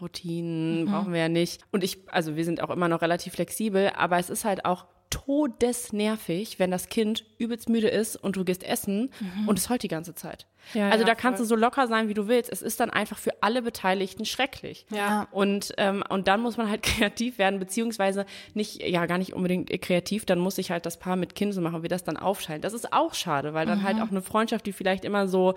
[0.00, 1.62] Routinen brauchen wir ja nicht.
[1.72, 4.86] Und ich, also wir sind auch immer noch relativ flexibel, aber es ist halt auch
[5.10, 9.10] todesnervig, wenn das Kind übelst müde ist und du gehst essen
[9.46, 10.46] und es heult die ganze Zeit.
[10.74, 11.46] Ja, also ja, da kannst voll.
[11.46, 12.50] du so locker sein, wie du willst.
[12.52, 14.86] Es ist dann einfach für alle Beteiligten schrecklich.
[14.90, 15.26] Ja.
[15.30, 19.70] Und, ähm, und dann muss man halt kreativ werden, beziehungsweise nicht, ja, gar nicht unbedingt
[19.82, 22.62] kreativ, dann muss sich halt das Paar mit Kind so machen, wie das dann aufteilen.
[22.62, 25.54] Das ist auch schade, weil dann halt auch eine Freundschaft, die vielleicht immer so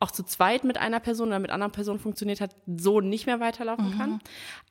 [0.00, 3.40] auch zu zweit mit einer Person oder mit anderen Personen funktioniert hat, so nicht mehr
[3.40, 4.20] weiterlaufen kann.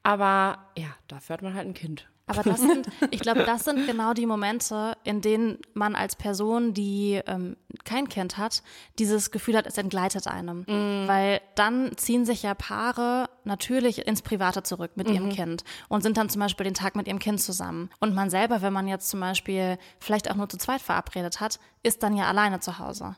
[0.03, 2.07] Aber ja, dafür hat man halt ein Kind.
[2.27, 6.73] Aber das sind, ich glaube, das sind genau die Momente, in denen man als Person,
[6.73, 8.63] die ähm, kein Kind hat,
[8.97, 10.65] dieses Gefühl hat, es entgleitet einem.
[11.07, 16.17] Weil dann ziehen sich ja Paare natürlich ins Private zurück mit ihrem Kind und sind
[16.17, 17.89] dann zum Beispiel den Tag mit ihrem Kind zusammen.
[17.99, 21.59] Und man selber, wenn man jetzt zum Beispiel vielleicht auch nur zu zweit verabredet hat,
[21.83, 23.15] ist dann ja alleine zu Hause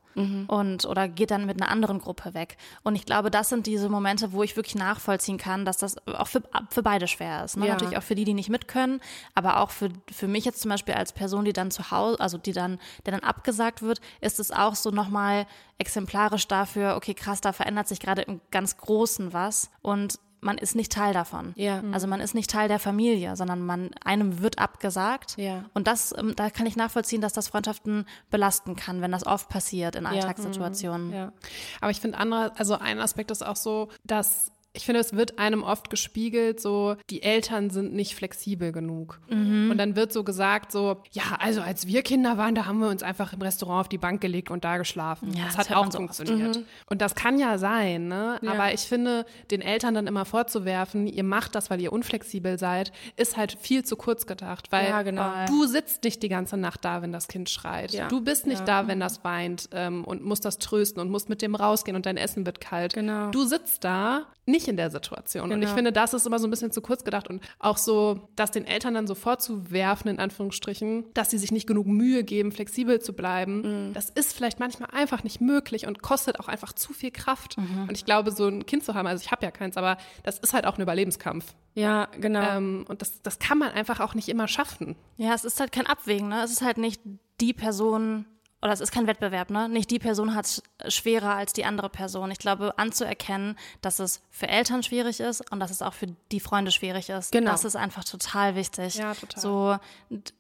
[0.48, 2.58] und oder geht dann mit einer anderen Gruppe weg.
[2.84, 6.28] Und ich glaube, das sind diese Momente, wo ich wirklich nachvollziehen kann, dass das auch
[6.28, 7.56] für, für beide schwer ist.
[7.56, 7.68] Ne?
[7.68, 7.74] Ja.
[7.74, 9.00] Natürlich auch für die, die nicht mit können,
[9.36, 12.38] aber auch für, für mich jetzt zum Beispiel als Person, die dann zu Hause, also
[12.38, 15.46] die dann, der dann abgesagt wird, ist es auch so nochmal
[15.78, 20.76] exemplarisch dafür, okay, krass, da verändert sich gerade im ganz Großen was und man ist
[20.76, 21.54] nicht Teil davon.
[21.56, 21.82] Ja.
[21.92, 25.36] Also man ist nicht Teil der Familie, sondern man, einem wird abgesagt.
[25.38, 25.66] Ja.
[25.74, 29.50] Und das, ähm, da kann ich nachvollziehen, dass das Freundschaften belasten kann, wenn das oft
[29.50, 31.12] passiert in Alltagssituationen.
[31.12, 31.34] Ja.
[31.82, 35.40] Aber ich finde andere, also ein Aspekt ist auch so, dass ich finde, es wird
[35.40, 39.20] einem oft gespiegelt, so, die Eltern sind nicht flexibel genug.
[39.30, 39.72] Mhm.
[39.72, 42.90] Und dann wird so gesagt, so, ja, also als wir Kinder waren, da haben wir
[42.90, 45.34] uns einfach im Restaurant auf die Bank gelegt und da geschlafen.
[45.34, 46.60] Ja, das, das hat hört auch so funktioniert.
[46.90, 48.40] Und das kann ja sein, ne?
[48.46, 52.92] Aber ich finde, den Eltern dann immer vorzuwerfen, ihr macht das, weil ihr unflexibel seid,
[53.16, 55.46] ist halt viel zu kurz gedacht, weil Ja, genau.
[55.48, 57.92] du sitzt nicht die ganze Nacht da, wenn das Kind schreit.
[57.94, 58.08] Ja.
[58.08, 61.42] Du bist nicht da, wenn das weint ähm, und musst das trösten und musst mit
[61.42, 62.94] dem rausgehen und dein Essen wird kalt.
[62.94, 63.32] Genau.
[63.32, 65.52] Du sitzt da nicht in der Situation.
[65.52, 65.76] Und ich Genau.
[65.76, 68.66] finde, das ist immer so ein bisschen zu kurz gedacht und auch so, dass den
[68.66, 73.14] Eltern dann so vorzuwerfen, in Anführungsstrichen, dass sie sich nicht genug Mühe geben, flexibel zu
[73.14, 73.92] bleiben.
[73.94, 77.58] Das ist vielleicht manchmal einfach nicht möglich und kostet auch einfach zu viel Kraft.
[77.58, 80.40] Und ich glaube, so ein Kind zu haben, also ich habe ja keins, aber das
[80.40, 81.54] ist halt auch ein Überlebenskampf.
[81.74, 82.42] Ja, genau.
[82.58, 84.96] Ähm, und das, das kann man einfach auch nicht immer schaffen.
[85.18, 86.42] Ja, es ist halt kein Abwägen, ne?
[86.44, 87.02] Es ist halt nicht
[87.40, 88.26] die Person,
[88.62, 89.70] oder es ist kein Wettbewerb, ne?
[89.70, 92.32] Nicht die Person hat es schwerer als die andere Person.
[92.32, 96.40] Ich glaube, anzuerkennen, dass es für Eltern schwierig ist und dass es auch für die
[96.40, 97.32] Freunde schwierig ist.
[97.32, 97.52] Genau.
[97.52, 98.96] Das ist einfach total wichtig.
[98.96, 99.42] Ja, total.
[99.42, 99.78] So,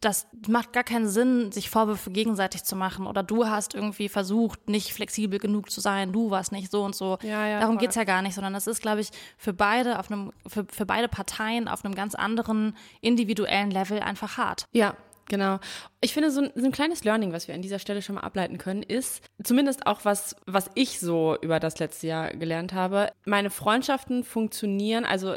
[0.01, 3.05] das macht gar keinen Sinn, sich Vorwürfe gegenseitig zu machen.
[3.05, 6.95] Oder du hast irgendwie versucht, nicht flexibel genug zu sein, du warst nicht so und
[6.95, 7.19] so.
[7.21, 7.81] Ja, ja, Darum voll.
[7.81, 10.87] geht's ja gar nicht, sondern es ist, glaube ich, für beide auf einem, für, für
[10.87, 14.65] beide Parteien auf einem ganz anderen individuellen Level einfach hart.
[14.71, 14.95] Ja,
[15.29, 15.59] Genau.
[15.99, 18.21] Ich finde, so ein, so ein, kleines Learning, was wir an dieser Stelle schon mal
[18.21, 23.11] ableiten können, ist zumindest auch was, was ich so über das letzte Jahr gelernt habe.
[23.25, 25.35] Meine Freundschaften funktionieren, also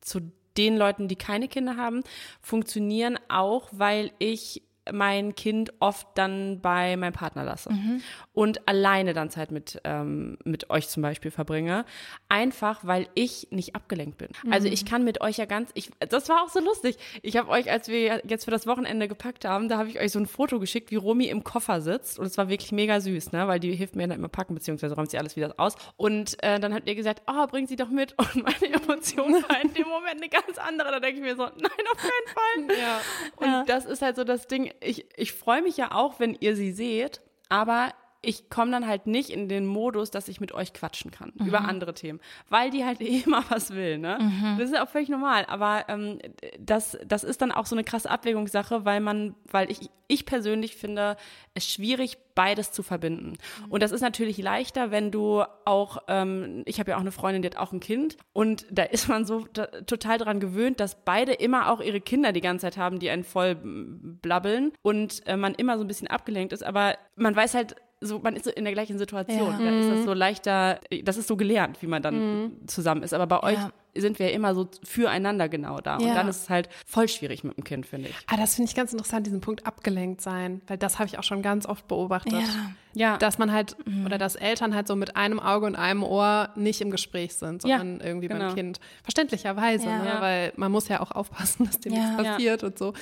[0.00, 0.20] zu
[0.56, 2.02] den Leuten, die keine Kinder haben,
[2.40, 8.02] funktionieren auch, weil ich mein Kind oft dann bei meinem Partner lasse mhm.
[8.32, 11.84] und alleine dann Zeit mit, ähm, mit euch zum Beispiel verbringe.
[12.28, 14.28] Einfach, weil ich nicht abgelenkt bin.
[14.44, 14.52] Mhm.
[14.52, 16.96] Also ich kann mit euch ja ganz, ich, das war auch so lustig.
[17.22, 20.12] Ich habe euch, als wir jetzt für das Wochenende gepackt haben, da habe ich euch
[20.12, 23.32] so ein Foto geschickt, wie Romy im Koffer sitzt und es war wirklich mega süß,
[23.32, 25.74] ne, weil die hilft mir dann immer packen, beziehungsweise räumt sie alles wieder aus.
[25.96, 28.14] Und äh, dann habt ihr gesagt, oh, bring sie doch mit.
[28.18, 30.90] Und meine Emotion war in dem Moment eine ganz andere.
[30.90, 32.76] Da denke ich mir so, nein, auf keinen Fall.
[32.80, 33.00] Ja.
[33.36, 33.64] Und ja.
[33.66, 36.72] das ist halt so das Ding, ich, ich freue mich ja auch, wenn ihr sie
[36.72, 41.10] seht, aber ich komme dann halt nicht in den Modus, dass ich mit euch quatschen
[41.10, 41.46] kann mhm.
[41.46, 43.98] über andere Themen, weil die halt eh immer was will.
[43.98, 44.18] Ne?
[44.20, 44.58] Mhm.
[44.58, 45.46] Das ist ja auch völlig normal.
[45.46, 46.18] Aber ähm,
[46.58, 50.76] das, das ist dann auch so eine krasse Abwägungssache, weil man, weil ich, ich persönlich
[50.76, 51.16] finde
[51.54, 53.30] es schwierig, beides zu verbinden.
[53.64, 53.70] Mhm.
[53.70, 57.40] Und das ist natürlich leichter, wenn du auch, ähm, ich habe ja auch eine Freundin,
[57.40, 59.46] die hat auch ein Kind und da ist man so
[59.86, 63.24] total dran gewöhnt, dass beide immer auch ihre Kinder die ganze Zeit haben, die einen
[63.24, 66.62] voll blabbeln und äh, man immer so ein bisschen abgelenkt ist.
[66.62, 69.52] Aber man weiß halt, so, man ist so in der gleichen Situation.
[69.52, 69.58] Ja.
[69.58, 70.04] Da ist das mhm.
[70.04, 72.68] so leichter, das ist so gelernt, wie man dann mhm.
[72.68, 73.12] zusammen ist.
[73.12, 75.98] Aber bei euch ja sind wir immer so füreinander genau da.
[75.98, 76.08] Ja.
[76.08, 78.16] Und dann ist es halt voll schwierig mit dem Kind, finde ich.
[78.26, 81.24] Ah, das finde ich ganz interessant, diesen Punkt abgelenkt sein, weil das habe ich auch
[81.24, 82.32] schon ganz oft beobachtet.
[82.32, 82.72] Ja.
[82.94, 83.16] Ja.
[83.16, 84.06] Dass man halt, mhm.
[84.06, 87.62] oder dass Eltern halt so mit einem Auge und einem Ohr nicht im Gespräch sind,
[87.62, 88.46] sondern ja, irgendwie genau.
[88.46, 88.80] beim Kind.
[89.02, 89.98] Verständlicherweise, ja.
[89.98, 90.16] Ne?
[90.20, 92.92] weil man muss ja auch aufpassen, dass dem nichts passiert und so.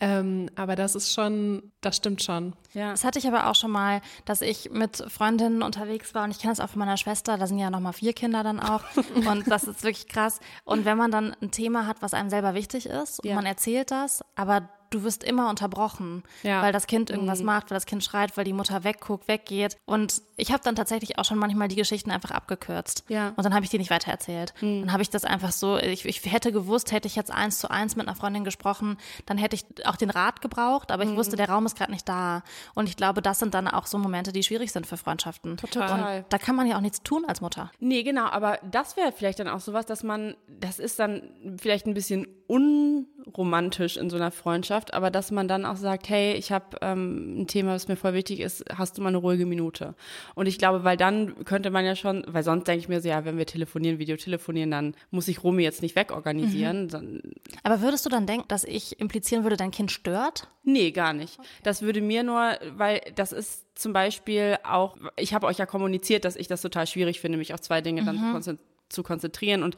[0.00, 2.54] Ähm, aber das ist schon, das stimmt schon.
[2.74, 2.90] Ja.
[2.90, 6.38] Das hatte ich aber auch schon mal, dass ich mit Freundinnen unterwegs war und ich
[6.38, 8.82] kenne es auch von meiner Schwester, da sind ja nochmal vier Kinder dann auch
[9.14, 10.40] und das ist wirklich krass krass.
[10.64, 13.90] Und wenn man dann ein Thema hat, was einem selber wichtig ist, und man erzählt
[13.90, 16.62] das, aber du wirst immer unterbrochen, ja.
[16.62, 17.46] weil das Kind irgendwas mhm.
[17.46, 19.76] macht, weil das Kind schreit, weil die Mutter wegguckt, weggeht.
[19.86, 23.04] Und ich habe dann tatsächlich auch schon manchmal die Geschichten einfach abgekürzt.
[23.08, 23.32] Ja.
[23.36, 24.54] Und dann habe ich die nicht weitererzählt.
[24.60, 24.82] Mhm.
[24.82, 27.70] Dann habe ich das einfach so, ich, ich, hätte gewusst, hätte ich jetzt eins zu
[27.70, 28.96] eins mit einer Freundin gesprochen,
[29.26, 31.16] dann hätte ich auch den Rat gebraucht, aber ich mhm.
[31.16, 32.42] wusste, der Raum ist gerade nicht da.
[32.74, 35.56] Und ich glaube, das sind dann auch so Momente, die schwierig sind für Freundschaften.
[35.56, 36.18] Total.
[36.18, 37.70] Und da kann man ja auch nichts tun als Mutter.
[37.80, 41.22] Nee, genau, aber das wäre vielleicht dann auch sowas, dass man, das ist dann
[41.60, 46.34] vielleicht ein bisschen unromantisch in so einer Freundschaft, aber dass man dann auch sagt, hey,
[46.34, 49.46] ich habe ähm, ein Thema, was mir voll wichtig ist, hast du mal eine ruhige
[49.46, 49.94] Minute?
[50.34, 53.08] Und ich glaube, weil dann könnte man ja schon, weil sonst denke ich mir so,
[53.08, 56.86] ja, wenn wir telefonieren, Video telefonieren, dann muss ich Romy jetzt nicht wegorganisieren.
[56.86, 57.20] Mhm.
[57.62, 60.48] Aber würdest du dann denken, dass ich implizieren würde, dein Kind stört?
[60.64, 61.38] Nee, gar nicht.
[61.38, 61.48] Okay.
[61.62, 66.24] Das würde mir nur, weil das ist zum Beispiel auch, ich habe euch ja kommuniziert,
[66.24, 68.06] dass ich das total schwierig finde, mich auf zwei Dinge mhm.
[68.06, 69.76] dann zu zu konzentrieren und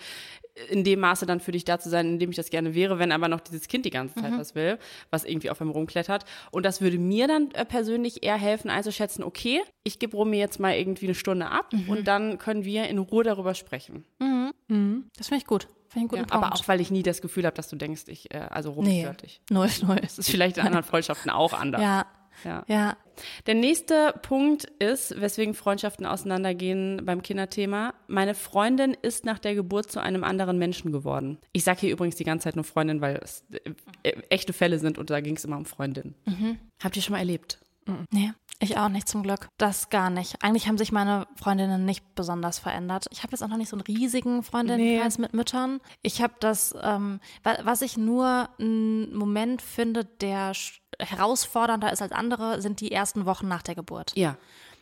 [0.68, 2.99] in dem Maße dann für dich da zu sein, in dem ich das gerne wäre,
[2.99, 4.38] wenn aber noch dieses Kind die ganze Zeit mhm.
[4.38, 4.79] was will,
[5.11, 6.25] was irgendwie auf einem rumklettert.
[6.51, 10.61] Und das würde mir dann äh, persönlich eher helfen, einzuschätzen, okay, ich gebe Romy jetzt
[10.61, 11.88] mal irgendwie eine Stunde ab mhm.
[11.88, 14.05] und dann können wir in Ruhe darüber sprechen.
[14.18, 14.53] Mhm.
[14.68, 15.05] mhm.
[15.16, 15.68] Das finde ich gut.
[15.88, 18.33] Find ich ja, aber auch, weil ich nie das Gefühl habe, dass du denkst, ich,
[18.33, 19.01] äh, also Romy nee.
[19.01, 19.40] stört dich.
[19.51, 19.96] Null, null.
[20.01, 21.83] Das ist vielleicht in anderen Freundschaften auch anders.
[21.83, 22.07] Ja,
[22.44, 22.64] ja.
[22.68, 22.96] ja.
[23.46, 27.94] Der nächste Punkt ist, weswegen Freundschaften auseinandergehen beim Kinderthema.
[28.07, 31.38] Meine Freundin ist nach der Geburt zu einem anderen Menschen geworden.
[31.53, 33.44] Ich sage hier übrigens die ganze Zeit nur Freundin, weil es
[34.03, 36.14] äh, echte Fälle sind und da ging es immer um Freundin.
[36.24, 36.59] Mhm.
[36.83, 37.59] Habt ihr schon mal erlebt?
[37.87, 38.07] Mhm.
[38.11, 38.33] Nee.
[38.62, 39.49] Ich auch nicht, zum Glück.
[39.57, 40.45] Das gar nicht.
[40.45, 43.07] Eigentlich haben sich meine Freundinnen nicht besonders verändert.
[43.11, 45.23] Ich habe jetzt auch noch nicht so einen riesigen Freundinnenkreis nee.
[45.23, 45.81] mit Müttern.
[46.03, 50.53] Ich habe das, ähm, was ich nur einen Moment finde, der
[50.99, 54.12] herausfordernder ist als andere, sind die ersten Wochen nach der Geburt.
[54.14, 54.37] Ja.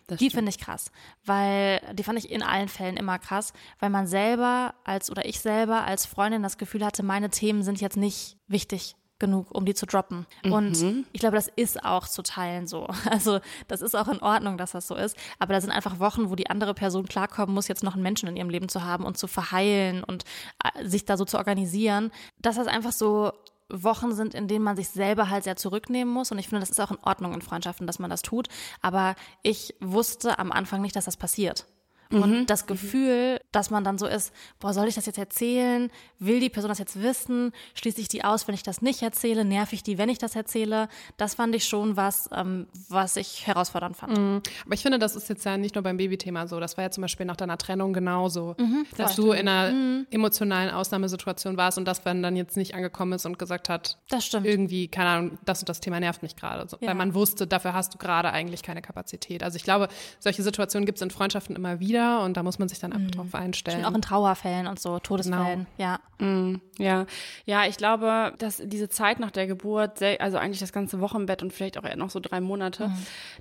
[0.09, 0.91] die finde ich krass,
[1.25, 5.39] weil die fand ich in allen Fällen immer krass, weil man selber als oder ich
[5.39, 9.75] selber als Freundin das Gefühl hatte, meine Themen sind jetzt nicht wichtig genug, um die
[9.75, 10.27] zu droppen.
[10.45, 10.53] Mhm.
[10.53, 12.89] Und ich glaube, das ist auch zu teilen so.
[13.11, 15.17] Also das ist auch in Ordnung, dass das so ist.
[15.39, 18.29] Aber da sind einfach Wochen, wo die andere Person klarkommen muss, jetzt noch einen Menschen
[18.29, 20.25] in ihrem Leben zu haben und zu verheilen und
[20.63, 23.33] äh, sich da so zu organisieren, dass das einfach so
[23.71, 26.33] Wochen sind, in denen man sich selber halt sehr zurücknehmen muss.
[26.33, 28.49] Und ich finde, das ist auch in Ordnung in Freundschaften, dass man das tut.
[28.81, 31.67] Aber ich wusste am Anfang nicht, dass das passiert.
[32.11, 32.47] Und mhm.
[32.47, 35.91] das Gefühl, dass man dann so ist, boah, soll ich das jetzt erzählen?
[36.19, 37.53] Will die Person das jetzt wissen?
[37.75, 39.45] Schließe ich die aus, wenn ich das nicht erzähle?
[39.45, 40.89] Nerv ich die, wenn ich das erzähle?
[41.17, 44.19] Das fand ich schon was, ähm, was ich herausfordernd fand.
[44.19, 44.43] Mhm.
[44.67, 46.61] Aber ich finde, das ist jetzt ja nicht nur beim Babythema so.
[46.61, 48.55] Das war ja zum Beispiel nach deiner Trennung genauso.
[48.59, 50.07] Mhm, dass du in einer mhm.
[50.11, 54.27] emotionalen Ausnahmesituation warst und das, wenn dann jetzt nicht angekommen ist und gesagt hat, das
[54.27, 54.47] stimmt.
[54.47, 56.69] irgendwie, keine Ahnung, das und das Thema nervt mich gerade.
[56.69, 56.89] So, ja.
[56.89, 59.43] Weil man wusste, dafür hast du gerade eigentlich keine Kapazität.
[59.43, 62.69] Also ich glaube, solche Situationen gibt es in Freundschaften immer wieder und da muss man
[62.69, 63.13] sich dann einfach mhm.
[63.13, 63.85] drauf einstellen.
[63.85, 65.99] Auch in Trauerfällen und so, Todesfällen, Genau.
[66.19, 66.25] ja.
[66.25, 67.07] Mm, ja,
[67.47, 71.53] ja, ich glaube, dass diese Zeit nach der Geburt, also eigentlich das ganze Wochenbett und
[71.53, 72.91] vielleicht auch noch so drei Monate,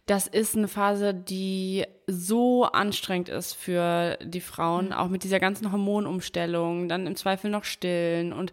[0.06, 5.72] das ist eine Phase, die so anstrengend ist für die Frauen, auch mit dieser ganzen
[5.72, 8.52] Hormonumstellung, dann im Zweifel noch stillen und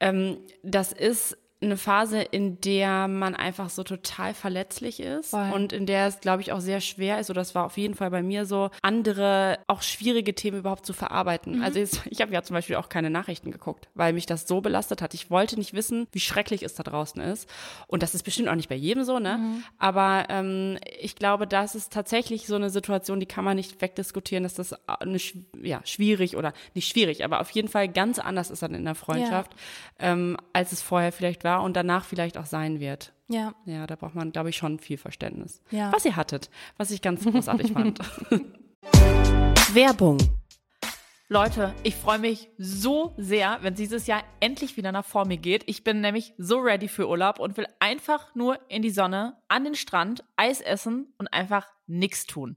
[0.00, 5.50] ähm, das ist eine Phase, in der man einfach so total verletzlich ist Voll.
[5.52, 7.94] und in der es, glaube ich, auch sehr schwer ist, oder das war auf jeden
[7.94, 11.60] Fall bei mir so, andere auch schwierige Themen überhaupt zu verarbeiten.
[11.64, 14.60] Also jetzt, ich habe ja zum Beispiel auch keine Nachrichten geguckt, weil mich das so
[14.60, 15.14] belastet hat.
[15.14, 17.48] Ich wollte nicht wissen, wie schrecklich es da draußen ist.
[17.88, 19.40] Und das ist bestimmt auch nicht bei jedem so, ne?
[19.78, 24.44] Aber ähm, ich glaube, das ist tatsächlich so eine Situation, die kann man nicht wegdiskutieren,
[24.44, 28.50] dass das eine, schw- ja, schwierig oder nicht schwierig, aber auf jeden Fall ganz anders
[28.50, 29.52] ist dann in der Freundschaft,
[29.98, 33.12] ähm, als es vorher vielleicht war und danach vielleicht auch sein wird.
[33.28, 33.54] Ja.
[33.66, 35.62] Ja, da braucht man, glaube ich, schon viel Verständnis.
[35.70, 35.92] Ja.
[35.92, 37.98] Was ihr hattet, was ich ganz großartig fand.
[39.74, 40.18] Werbung.
[41.30, 45.62] Leute, ich freue mich so sehr, wenn dieses Jahr endlich wieder nach vor mir geht.
[45.66, 49.64] Ich bin nämlich so ready für Urlaub und will einfach nur in die Sonne, an
[49.64, 52.56] den Strand, Eis essen und einfach nichts tun.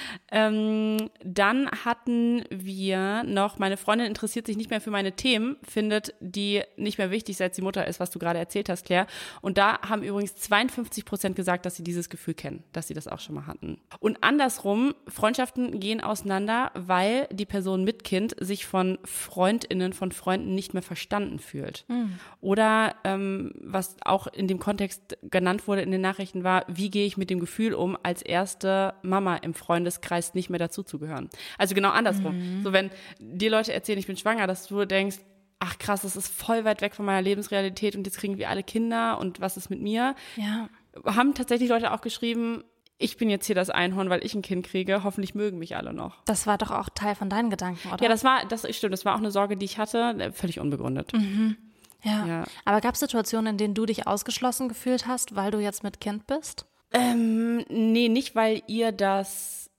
[0.31, 6.13] Ähm, dann hatten wir noch, meine Freundin interessiert sich nicht mehr für meine Themen, findet
[6.21, 9.07] die nicht mehr wichtig, seit sie Mutter ist, was du gerade erzählt hast, Claire.
[9.41, 13.07] Und da haben übrigens 52 Prozent gesagt, dass sie dieses Gefühl kennen, dass sie das
[13.07, 13.81] auch schon mal hatten.
[13.99, 20.55] Und andersrum, Freundschaften gehen auseinander, weil die Person mit Kind sich von FreundInnen, von Freunden
[20.55, 21.85] nicht mehr verstanden fühlt.
[22.39, 27.05] Oder ähm, was auch in dem Kontext genannt wurde in den Nachrichten war, wie gehe
[27.05, 31.29] ich mit dem Gefühl um, als erste Mama im Freundeskreis nicht mehr dazuzugehören.
[31.57, 32.61] Also genau andersrum.
[32.63, 35.17] So wenn dir Leute erzählen, ich bin schwanger, dass du denkst,
[35.59, 38.63] ach krass, das ist voll weit weg von meiner Lebensrealität und jetzt kriegen wir alle
[38.63, 40.15] Kinder und was ist mit mir?
[40.35, 40.69] Ja.
[41.05, 42.63] Haben tatsächlich Leute auch geschrieben,
[43.01, 45.03] ich bin jetzt hier das Einhorn, weil ich ein Kind kriege.
[45.03, 46.23] Hoffentlich mögen mich alle noch.
[46.25, 48.03] Das war doch auch Teil von deinen Gedanken, oder?
[48.03, 50.59] Ja, das war, das stimmt, das war auch eine Sorge, die ich hatte, äh, völlig
[50.59, 51.11] unbegründet.
[52.03, 52.25] ja.
[52.25, 52.43] ja.
[52.65, 55.99] Aber gab es Situationen, in denen du dich ausgeschlossen gefühlt hast, weil du jetzt mit
[55.99, 56.65] Kind bist?
[56.93, 59.70] Ähm, nee, nicht weil ihr das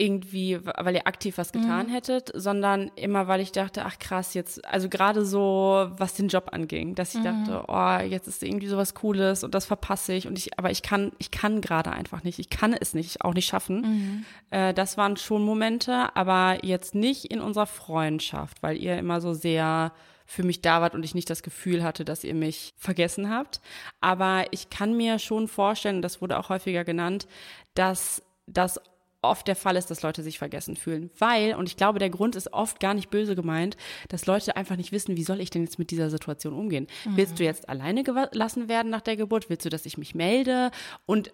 [0.00, 4.64] irgendwie, weil ihr aktiv was getan hättet, sondern immer, weil ich dachte, ach krass, jetzt,
[4.64, 8.94] also gerade so, was den Job anging, dass ich dachte, oh, jetzt ist irgendwie sowas
[8.94, 12.38] Cooles und das verpasse ich und ich, aber ich kann, ich kann gerade einfach nicht,
[12.38, 14.24] ich kann es nicht, auch nicht schaffen.
[14.50, 19.34] Äh, das waren schon Momente, aber jetzt nicht in unserer Freundschaft, weil ihr immer so
[19.34, 19.92] sehr
[20.24, 23.60] für mich da wart und ich nicht das Gefühl hatte, dass ihr mich vergessen habt.
[24.00, 27.26] Aber ich kann mir schon vorstellen, das wurde auch häufiger genannt,
[27.74, 28.80] dass das
[29.22, 31.10] oft der Fall ist, dass Leute sich vergessen fühlen.
[31.18, 33.76] Weil, und ich glaube, der Grund ist oft gar nicht böse gemeint,
[34.08, 36.86] dass Leute einfach nicht wissen, wie soll ich denn jetzt mit dieser Situation umgehen?
[37.04, 37.16] Mhm.
[37.16, 39.50] Willst du jetzt alleine gelassen werden nach der Geburt?
[39.50, 40.70] Willst du, dass ich mich melde?
[41.06, 41.32] Und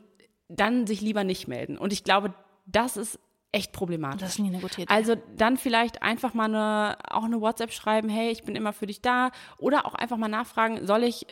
[0.48, 1.76] dann sich lieber nicht melden.
[1.76, 2.34] Und ich glaube,
[2.66, 3.18] das ist
[3.52, 4.20] echt problematisch.
[4.20, 4.92] Das ist nie eine gute Idee.
[4.92, 8.86] Also dann vielleicht einfach mal eine, auch eine WhatsApp schreiben, hey, ich bin immer für
[8.86, 9.30] dich da.
[9.58, 11.26] Oder auch einfach mal nachfragen, soll ich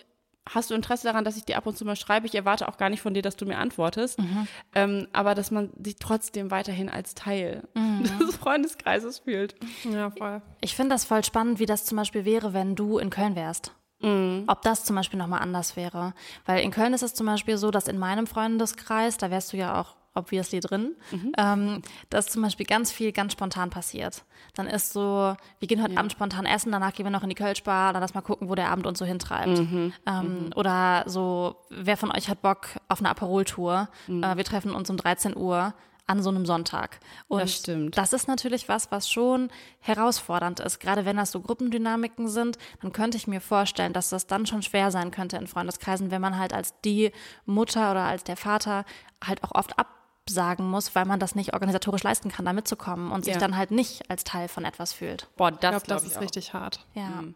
[0.49, 2.27] hast du Interesse daran, dass ich dir ab und zu mal schreibe?
[2.27, 4.19] Ich erwarte auch gar nicht von dir, dass du mir antwortest.
[4.19, 4.49] Mhm.
[4.75, 8.05] Ähm, aber dass man sich trotzdem weiterhin als Teil mhm.
[8.21, 9.55] des Freundeskreises fühlt.
[9.91, 10.43] Ja, voll.
[10.61, 13.73] Ich finde das voll spannend, wie das zum Beispiel wäre, wenn du in Köln wärst.
[14.01, 14.45] Mhm.
[14.47, 16.15] Ob das zum Beispiel nochmal anders wäre.
[16.45, 19.57] Weil in Köln ist es zum Beispiel so, dass in meinem Freundeskreis, da wärst du
[19.57, 21.33] ja auch obviously drin, mhm.
[21.37, 24.25] ähm, dass zum Beispiel ganz viel ganz spontan passiert.
[24.55, 25.99] Dann ist so, wir gehen heute ja.
[25.99, 28.55] Abend spontan essen, danach gehen wir noch in die Kölschbar, dann lass mal gucken, wo
[28.55, 29.59] der Abend uns so hintreibt.
[29.59, 29.93] Mhm.
[30.07, 30.51] Ähm, mhm.
[30.55, 33.89] Oder so, wer von euch hat Bock auf eine Aperol-Tour?
[34.07, 34.23] Mhm.
[34.23, 35.75] Äh, wir treffen uns um 13 Uhr
[36.07, 37.01] an so einem Sonntag.
[37.29, 37.97] Und das stimmt.
[37.97, 39.49] Das ist natürlich was, was schon
[39.81, 40.79] herausfordernd ist.
[40.79, 44.63] Gerade wenn das so Gruppendynamiken sind, dann könnte ich mir vorstellen, dass das dann schon
[44.63, 47.11] schwer sein könnte in Freundeskreisen, wenn man halt als die
[47.47, 48.85] Mutter oder als der Vater
[49.25, 49.89] halt auch oft ab
[50.25, 53.41] absagen muss, weil man das nicht organisatorisch leisten kann, da mitzukommen und sich ja.
[53.41, 55.29] dann halt nicht als Teil von etwas fühlt.
[55.37, 56.23] Boah, das, ich glaub, das ist auch.
[56.23, 56.85] richtig hart.
[56.95, 57.09] Ja.
[57.09, 57.35] Mhm.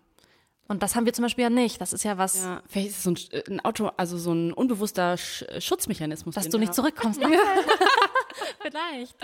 [0.68, 1.80] Und das haben wir zum Beispiel ja nicht.
[1.80, 2.44] Das ist ja was.
[2.44, 6.34] Ja, vielleicht ist es so ein, ein, Auto, also so ein unbewusster Sch Schutzmechanismus.
[6.34, 7.20] Dass du nicht zurückkommst.
[8.60, 9.16] Vielleicht.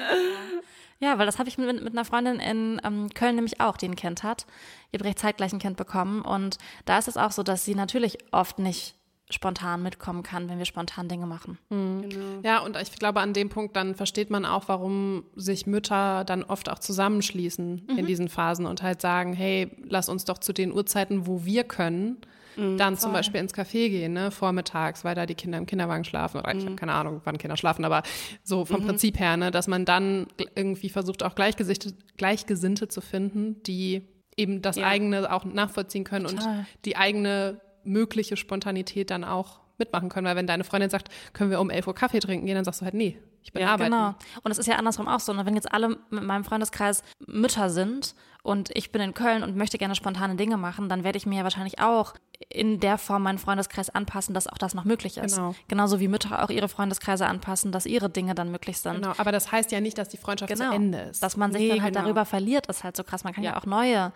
[1.01, 3.89] Ja, weil das habe ich mit, mit einer Freundin in ähm, Köln nämlich auch, die
[3.89, 4.47] ein Kind hat.
[4.91, 6.23] Ihr habt recht zeitgleich ein Kind bekommen.
[6.23, 6.57] Und
[6.87, 8.95] da ist es auch so, dass sie natürlich oft nicht
[9.35, 11.59] spontan mitkommen kann, wenn wir spontan Dinge machen.
[11.69, 12.09] Mhm.
[12.09, 12.41] Genau.
[12.43, 16.45] Ja, und ich glaube, an dem Punkt dann versteht man auch, warum sich Mütter dann
[16.45, 17.99] oft auch zusammenschließen mhm.
[17.99, 21.65] in diesen Phasen und halt sagen, hey, lass uns doch zu den Uhrzeiten, wo wir
[21.65, 22.19] können,
[22.57, 23.03] mhm, dann voll.
[23.03, 26.55] zum Beispiel ins Café gehen, ne, vormittags, weil da die Kinder im Kinderwagen schlafen oder
[26.55, 26.77] ich habe mhm.
[26.77, 28.03] keine Ahnung, wann Kinder schlafen, aber
[28.43, 28.87] so vom mhm.
[28.87, 34.63] Prinzip her, ne, dass man dann irgendwie versucht, auch Gleichgesinnte, Gleichgesinnte zu finden, die eben
[34.63, 34.87] das ja.
[34.87, 36.59] eigene auch nachvollziehen können Total.
[36.59, 40.27] und die eigene mögliche Spontanität dann auch mitmachen können.
[40.27, 42.81] Weil wenn deine Freundin sagt, können wir um 11 Uhr Kaffee trinken gehen, dann sagst
[42.81, 43.93] du halt, nee, ich bin ja, arbeiten.
[43.93, 44.15] Genau.
[44.43, 45.33] Und es ist ja andersrum auch so.
[45.33, 45.47] Und ne?
[45.47, 49.79] wenn jetzt alle mit meinem Freundeskreis Mütter sind und ich bin in Köln und möchte
[49.79, 52.15] gerne spontane Dinge machen, dann werde ich mir ja wahrscheinlich auch
[52.49, 55.37] in der Form meinen Freundeskreis anpassen, dass auch das noch möglich ist.
[55.37, 55.55] Genau.
[55.69, 58.95] Genauso wie Mütter auch ihre Freundeskreise anpassen, dass ihre Dinge dann möglich sind.
[58.95, 60.71] Genau, aber das heißt ja nicht, dass die Freundschaft genau.
[60.71, 61.23] zu Ende ist.
[61.23, 62.05] Dass man sich nee, dann halt genau.
[62.07, 63.25] darüber verliert, ist halt so krass.
[63.25, 64.13] Man kann ja, ja auch neue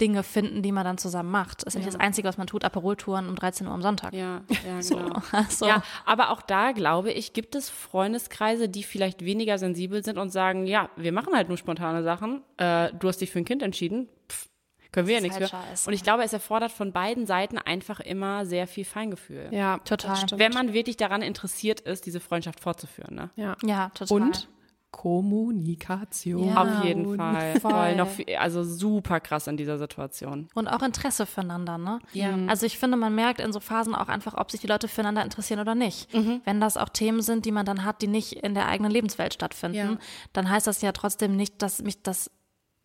[0.00, 1.64] Dinge finden, die man dann zusammen macht.
[1.64, 1.78] Das ist ja.
[1.78, 4.12] nicht das Einzige, was man tut, Aperoltouren um 13 Uhr am Sonntag.
[4.12, 4.96] Ja, ja so.
[4.96, 5.20] genau.
[5.30, 5.66] Also.
[5.66, 10.30] Ja, aber auch da, glaube ich, gibt es Freundeskreise, die vielleicht weniger sensibel sind und
[10.30, 12.42] sagen, ja, wir machen halt nur spontane Sachen.
[12.56, 14.08] Äh, du hast dich für ein Kind entschieden.
[14.28, 14.48] Pff,
[14.94, 15.56] können wir ja nichts halt für.
[15.56, 15.88] Scheiße.
[15.88, 19.48] Und ich glaube, es erfordert von beiden Seiten einfach immer sehr viel Feingefühl.
[19.50, 20.24] Ja, total.
[20.36, 23.14] Wenn man wirklich daran interessiert ist, diese Freundschaft fortzuführen.
[23.14, 23.30] Ne?
[23.34, 23.56] Ja.
[23.62, 24.22] ja, total.
[24.22, 24.48] Und
[24.94, 26.48] Kommunikation.
[26.48, 27.58] Ja, Auf jeden Fall.
[27.60, 27.96] Voll.
[27.96, 30.48] Noch viel, also super krass in dieser Situation.
[30.54, 31.98] Und auch Interesse füreinander, ne?
[32.12, 32.36] Ja.
[32.46, 35.24] Also ich finde, man merkt in so Phasen auch einfach, ob sich die Leute füreinander
[35.24, 36.14] interessieren oder nicht.
[36.14, 36.42] Mhm.
[36.44, 39.34] Wenn das auch Themen sind, die man dann hat, die nicht in der eigenen Lebenswelt
[39.34, 39.96] stattfinden, ja.
[40.32, 42.30] dann heißt das ja trotzdem nicht, dass mich das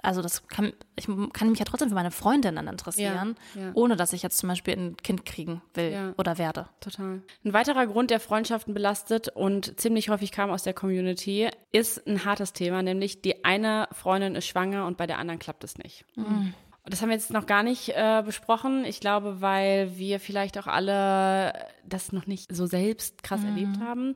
[0.01, 3.71] also das kann, ich kann mich ja trotzdem für meine Freundinnen interessieren, ja, ja.
[3.73, 6.13] ohne dass ich jetzt zum Beispiel ein Kind kriegen will ja.
[6.17, 6.67] oder werde.
[6.79, 7.21] Total.
[7.43, 12.25] Ein weiterer Grund, der Freundschaften belastet und ziemlich häufig kam aus der Community, ist ein
[12.25, 16.05] hartes Thema, nämlich die eine Freundin ist schwanger und bei der anderen klappt es nicht.
[16.15, 16.53] Mhm.
[16.89, 18.83] Das haben wir jetzt noch gar nicht äh, besprochen.
[18.85, 21.53] Ich glaube, weil wir vielleicht auch alle
[21.89, 23.47] das noch nicht so selbst krass mhm.
[23.47, 24.15] erlebt haben.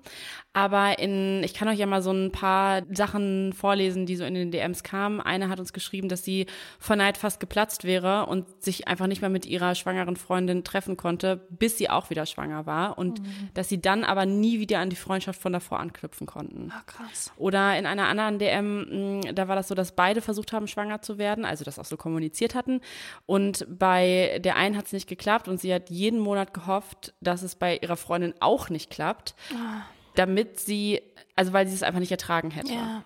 [0.53, 4.36] Aber in, ich kann euch ja mal so ein paar Sachen vorlesen, die so in
[4.36, 5.19] den DMs kamen.
[5.19, 6.45] Eine hat uns geschrieben, dass sie
[6.80, 10.97] vor Neid fast geplatzt wäre und sich einfach nicht mehr mit ihrer schwangeren Freundin treffen
[10.97, 12.97] konnte, bis sie auch wieder schwanger war.
[12.97, 13.49] Und mhm.
[13.53, 16.71] dass sie dann aber nie wieder an die Freundschaft von davor anknüpfen konnten.
[16.71, 17.32] Ah, krass.
[17.38, 21.17] Oder in einer anderen DM, da war das so, dass beide versucht haben, schwanger zu
[21.17, 22.82] werden, also das auch so kommuniziert hatten.
[23.26, 27.41] Und bei der einen hat es nicht geklappt und sie hat jeden Monat gehofft, dass
[27.41, 29.82] es bei ihrer Freundin auch nicht klappt, ah.
[30.16, 31.01] damit sie,
[31.36, 32.74] also weil sie es einfach nicht ertragen hätte.
[32.74, 33.03] Ja.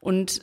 [0.00, 0.42] Und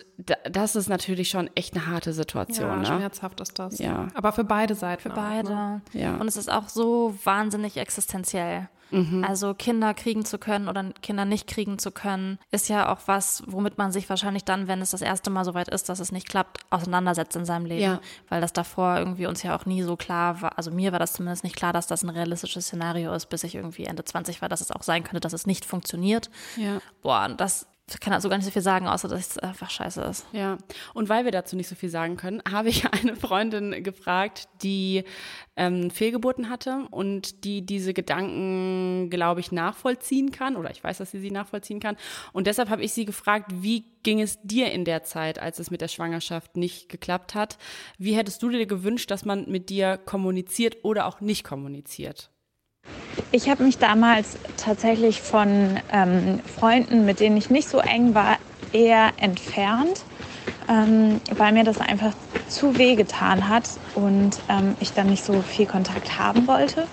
[0.50, 2.70] das ist natürlich schon echt eine harte Situation.
[2.70, 2.86] Ja, ne?
[2.86, 3.78] schmerzhaft ist das.
[3.78, 4.08] Ja.
[4.14, 5.02] Aber für beide Seiten.
[5.02, 5.50] Für beide.
[5.50, 5.82] ne?
[5.94, 6.16] Ja.
[6.16, 8.70] Und es ist auch so wahnsinnig existenziell.
[8.92, 9.24] Mhm.
[9.24, 13.44] Also Kinder kriegen zu können oder Kinder nicht kriegen zu können, ist ja auch was,
[13.48, 16.30] womit man sich wahrscheinlich dann, wenn es das erste Mal soweit ist, dass es nicht
[16.30, 17.82] klappt, auseinandersetzt in seinem Leben.
[17.82, 18.02] Ja.
[18.30, 21.14] Weil das davor irgendwie uns ja auch nie so klar war, also mir war das
[21.14, 24.50] zumindest nicht klar, dass das ein realistisches Szenario ist, bis ich irgendwie Ende 20 war,
[24.50, 26.30] dass es auch sein könnte, dass es nicht funktioniert.
[26.56, 26.80] Ja.
[27.02, 29.70] Boah, und das Ich kann also gar nicht so viel sagen, außer dass es einfach
[29.70, 30.26] scheiße ist.
[30.34, 30.58] Ja,
[30.94, 35.06] und weil wir dazu nicht so viel sagen können, habe ich eine Freundin gefragt, die
[35.56, 40.58] ähm, Fehlgeburten hatte und die diese Gedanken, glaube ich, nachvollziehen kann.
[40.58, 41.96] Oder ich weiß, dass sie sie nachvollziehen kann.
[42.34, 45.72] Und deshalb habe ich sie gefragt, wie ging es dir in der Zeit, als es
[45.72, 47.58] mit der Schwangerschaft nicht geklappt hat?
[47.98, 52.32] Wie hättest du dir gewünscht, dass man mit dir kommuniziert oder auch nicht kommuniziert?
[53.32, 58.40] Ich habe mich damals tatsächlich von ähm, Freunden, mit denen ich nicht so eng war,
[58.72, 60.06] eher entfernt,
[60.68, 62.14] ähm, weil mir das einfach
[62.46, 66.88] zu weh getan hat und ähm, ich dann nicht so viel Kontakt haben wollte.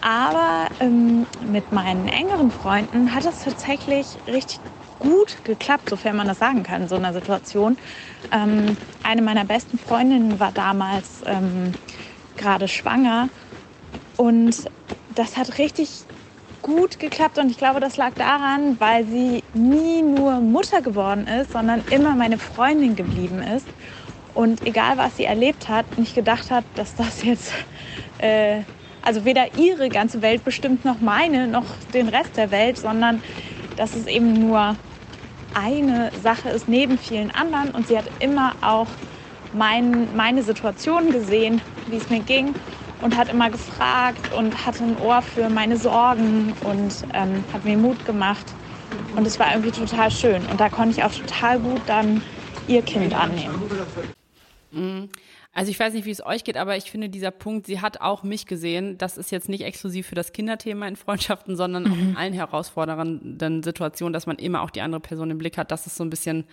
[0.00, 4.62] Aber ähm, mit meinen engeren Freunden hat es tatsächlich richtig
[4.98, 7.76] gut geklappt, sofern man das sagen kann in so einer Situation.
[8.32, 11.76] Ähm, eine meiner besten Freundinnen war damals ähm,
[12.36, 13.30] gerade schwanger
[14.16, 14.66] und
[15.18, 16.06] das hat richtig
[16.62, 21.52] gut geklappt und ich glaube, das lag daran, weil sie nie nur Mutter geworden ist,
[21.52, 23.74] sondern immer meine Freundin geblieben ist.
[24.32, 27.52] Und egal, was sie erlebt hat, nicht gedacht hat, dass das jetzt,
[28.18, 28.62] äh,
[29.02, 33.22] also weder ihre ganze Welt bestimmt noch meine, noch den Rest der Welt, sondern
[33.76, 34.78] dass es eben nur
[35.52, 37.72] eine Sache ist neben vielen anderen.
[37.72, 38.98] Und sie hat immer auch
[39.50, 42.56] mein, meine Situation gesehen, wie es mir ging
[43.02, 47.76] und hat immer gefragt und hatte ein Ohr für meine Sorgen und ähm, hat mir
[47.76, 48.46] Mut gemacht.
[49.16, 50.42] Und es war irgendwie total schön.
[50.46, 52.22] Und da konnte ich auch total gut dann
[52.68, 53.60] ihr Kind annehmen.
[54.70, 55.08] Mhm.
[55.54, 58.00] Also ich weiß nicht, wie es euch geht, aber ich finde dieser Punkt, sie hat
[58.00, 58.96] auch mich gesehen.
[58.96, 63.62] Das ist jetzt nicht exklusiv für das Kinderthema in Freundschaften, sondern auch in allen herausfordernden
[63.62, 65.70] Situationen, dass man immer auch die andere Person im Blick hat.
[65.70, 66.44] Das ist so ein bisschen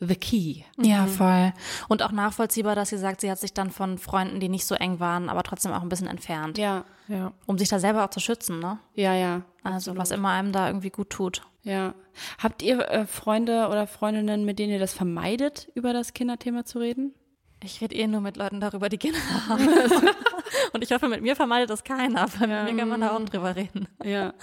[0.00, 0.62] the key.
[0.78, 1.52] Ja, voll.
[1.88, 4.74] Und auch nachvollziehbar, dass sie sagt, sie hat sich dann von Freunden, die nicht so
[4.74, 6.58] eng waren, aber trotzdem auch ein bisschen entfernt.
[6.58, 7.32] Ja, Ja.
[7.46, 8.78] Um sich da selber auch zu schützen, ne?
[8.94, 9.42] ja, ja.
[9.62, 11.42] Also was immer einem da irgendwie gut tut.
[11.62, 11.92] Ja.
[12.38, 16.78] Habt ihr äh, Freunde oder Freundinnen, mit denen ihr das vermeidet, über das Kinderthema zu
[16.78, 17.14] reden?
[17.62, 19.68] Ich rede eh nur mit Leuten darüber, die Kinder haben.
[20.72, 23.24] Und ich hoffe, mit mir vermeidet das keiner, aber mit mir kann man da auch
[23.24, 23.88] drüber reden.
[24.04, 24.34] Ja.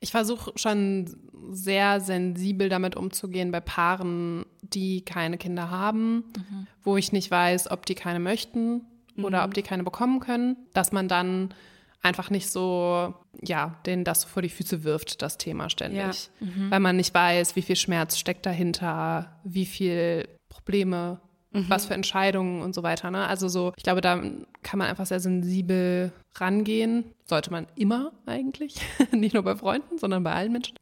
[0.00, 1.16] Ich versuche schon
[1.50, 6.24] sehr sensibel damit umzugehen bei Paaren, die keine Kinder haben,
[6.82, 8.82] wo ich nicht weiß, ob die keine möchten
[9.22, 11.54] oder ob die keine bekommen können, dass man dann
[12.02, 16.30] einfach nicht so, ja, denen das so vor die Füße wirft, das Thema ständig.
[16.70, 21.20] Weil man nicht weiß, wie viel Schmerz steckt dahinter, wie viel Probleme,
[21.52, 23.10] was für Entscheidungen und so weiter.
[23.10, 23.26] Ne?
[23.26, 24.22] Also so, ich glaube, da
[24.62, 27.04] kann man einfach sehr sensibel rangehen.
[27.24, 28.76] Sollte man immer eigentlich.
[29.12, 30.76] nicht nur bei Freunden, sondern bei allen Menschen.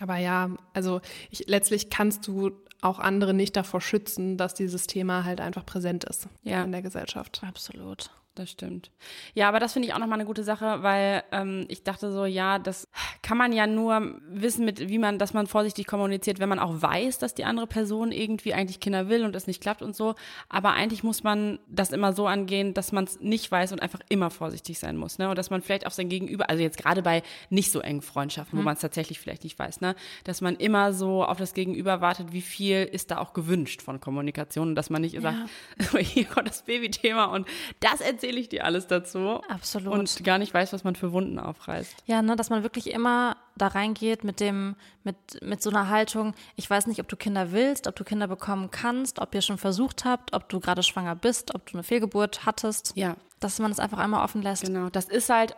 [0.00, 1.00] Aber ja, also
[1.30, 6.04] ich, letztlich kannst du auch andere nicht davor schützen, dass dieses Thema halt einfach präsent
[6.04, 6.62] ist Ja.
[6.64, 7.42] in der Gesellschaft.
[7.46, 8.10] Absolut.
[8.34, 8.90] Das stimmt.
[9.34, 12.24] Ja, aber das finde ich auch nochmal eine gute Sache, weil ähm, ich dachte so,
[12.24, 12.88] ja, das
[13.20, 16.80] kann man ja nur wissen, mit wie man, dass man vorsichtig kommuniziert, wenn man auch
[16.80, 20.14] weiß, dass die andere Person irgendwie eigentlich Kinder will und es nicht klappt und so.
[20.48, 24.00] Aber eigentlich muss man das immer so angehen, dass man es nicht weiß und einfach
[24.08, 25.28] immer vorsichtig sein muss, ne?
[25.28, 28.58] Und dass man vielleicht auf sein Gegenüber, also jetzt gerade bei nicht so engen Freundschaften,
[28.58, 32.00] wo man es tatsächlich vielleicht nicht weiß, ne, dass man immer so auf das Gegenüber
[32.00, 35.36] wartet, wie viel ist da auch gewünscht von Kommunikation und dass man nicht sagt,
[35.78, 37.46] so, hier kommt das Babythema und
[37.80, 39.40] das erzähle ich dir alles dazu.
[39.48, 39.92] Absolut.
[39.92, 42.04] Und gar nicht weiß, was man für Wunden aufreißt.
[42.06, 46.34] Ja, ne, dass man wirklich immer da reingeht mit dem, mit, mit so einer Haltung,
[46.54, 49.58] ich weiß nicht, ob du Kinder willst, ob du Kinder bekommen kannst, ob ihr schon
[49.58, 52.92] versucht habt, ob du gerade schwanger bist, ob du eine Fehlgeburt hattest.
[52.94, 53.16] Ja.
[53.40, 54.62] Dass man es einfach einmal offen lässt.
[54.62, 55.56] Genau, das ist halt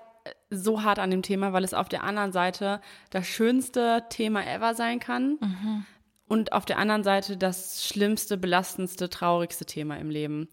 [0.49, 4.75] so hart an dem Thema, weil es auf der anderen Seite das schönste Thema ever
[4.75, 5.39] sein kann
[6.27, 10.49] und auf der anderen Seite das schlimmste, belastendste, traurigste Thema im Leben.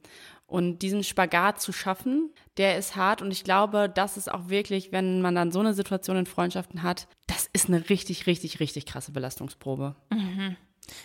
[0.51, 4.91] Und diesen Spagat zu schaffen, der ist hart und ich glaube, das ist auch wirklich,
[4.91, 8.85] wenn man dann so eine Situation in Freundschaften hat, das ist eine richtig, richtig, richtig
[8.85, 9.95] krasse Belastungsprobe.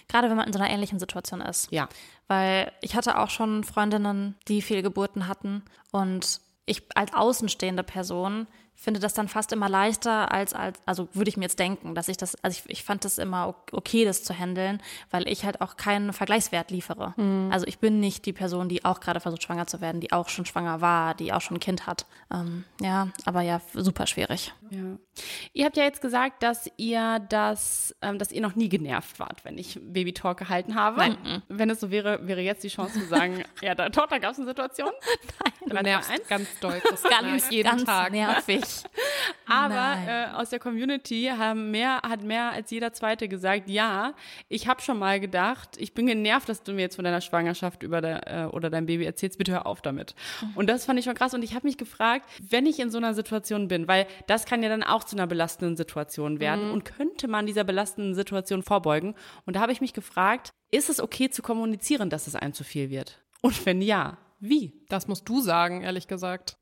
[0.08, 1.70] Gerade wenn man in so einer ähnlichen Situation ist.
[1.70, 1.88] Ja.
[2.26, 9.00] Weil ich hatte auch schon Freundinnen, die Fehlgeburten hatten und ich als außenstehende Person finde
[9.00, 12.16] das dann fast immer leichter als, als also würde ich mir jetzt denken, dass ich
[12.16, 15.76] das, also ich, ich fand das immer okay, das zu handeln, weil ich halt auch
[15.76, 17.14] keinen Vergleichswert liefere.
[17.50, 20.28] Also ich bin nicht die Person, die auch gerade versucht, schwanger zu werden, die auch
[20.28, 22.06] schon schwanger war, die auch schon ein Kind hat.
[22.32, 24.52] Ähm, ja, aber ja, super schwierig.
[24.70, 24.98] Ja.
[25.52, 29.44] Ihr habt ja jetzt gesagt, dass ihr das, ähm, dass ihr noch nie genervt wart,
[29.44, 30.98] wenn ich Baby Talk gehalten habe.
[30.98, 31.42] Nein.
[31.48, 34.32] Wenn es so wäre, wäre jetzt die Chance zu sagen, ja, da, dort, da gab
[34.32, 34.90] es eine Situation.
[35.66, 36.80] Du nervst ganz doll.
[37.08, 38.12] Ganz, jeden ganz Tag.
[38.12, 38.62] nervig.
[39.46, 44.14] Aber äh, aus der Community haben mehr, hat mehr als jeder Zweite gesagt, ja,
[44.48, 47.82] ich habe schon mal gedacht, ich bin genervt, dass du mir jetzt von deiner Schwangerschaft
[47.82, 50.14] über der, äh, oder dein Baby erzählst, bitte hör auf damit.
[50.54, 51.34] Und das fand ich schon krass.
[51.34, 54.55] Und ich habe mich gefragt, wenn ich in so einer Situation bin, weil das kann
[54.62, 59.14] ja dann auch zu einer belastenden Situation werden und könnte man dieser belastenden Situation vorbeugen.
[59.44, 62.64] Und da habe ich mich gefragt, ist es okay zu kommunizieren, dass es einem zu
[62.64, 63.22] viel wird?
[63.42, 64.74] Und wenn ja, wie?
[64.88, 66.56] Das musst du sagen, ehrlich gesagt.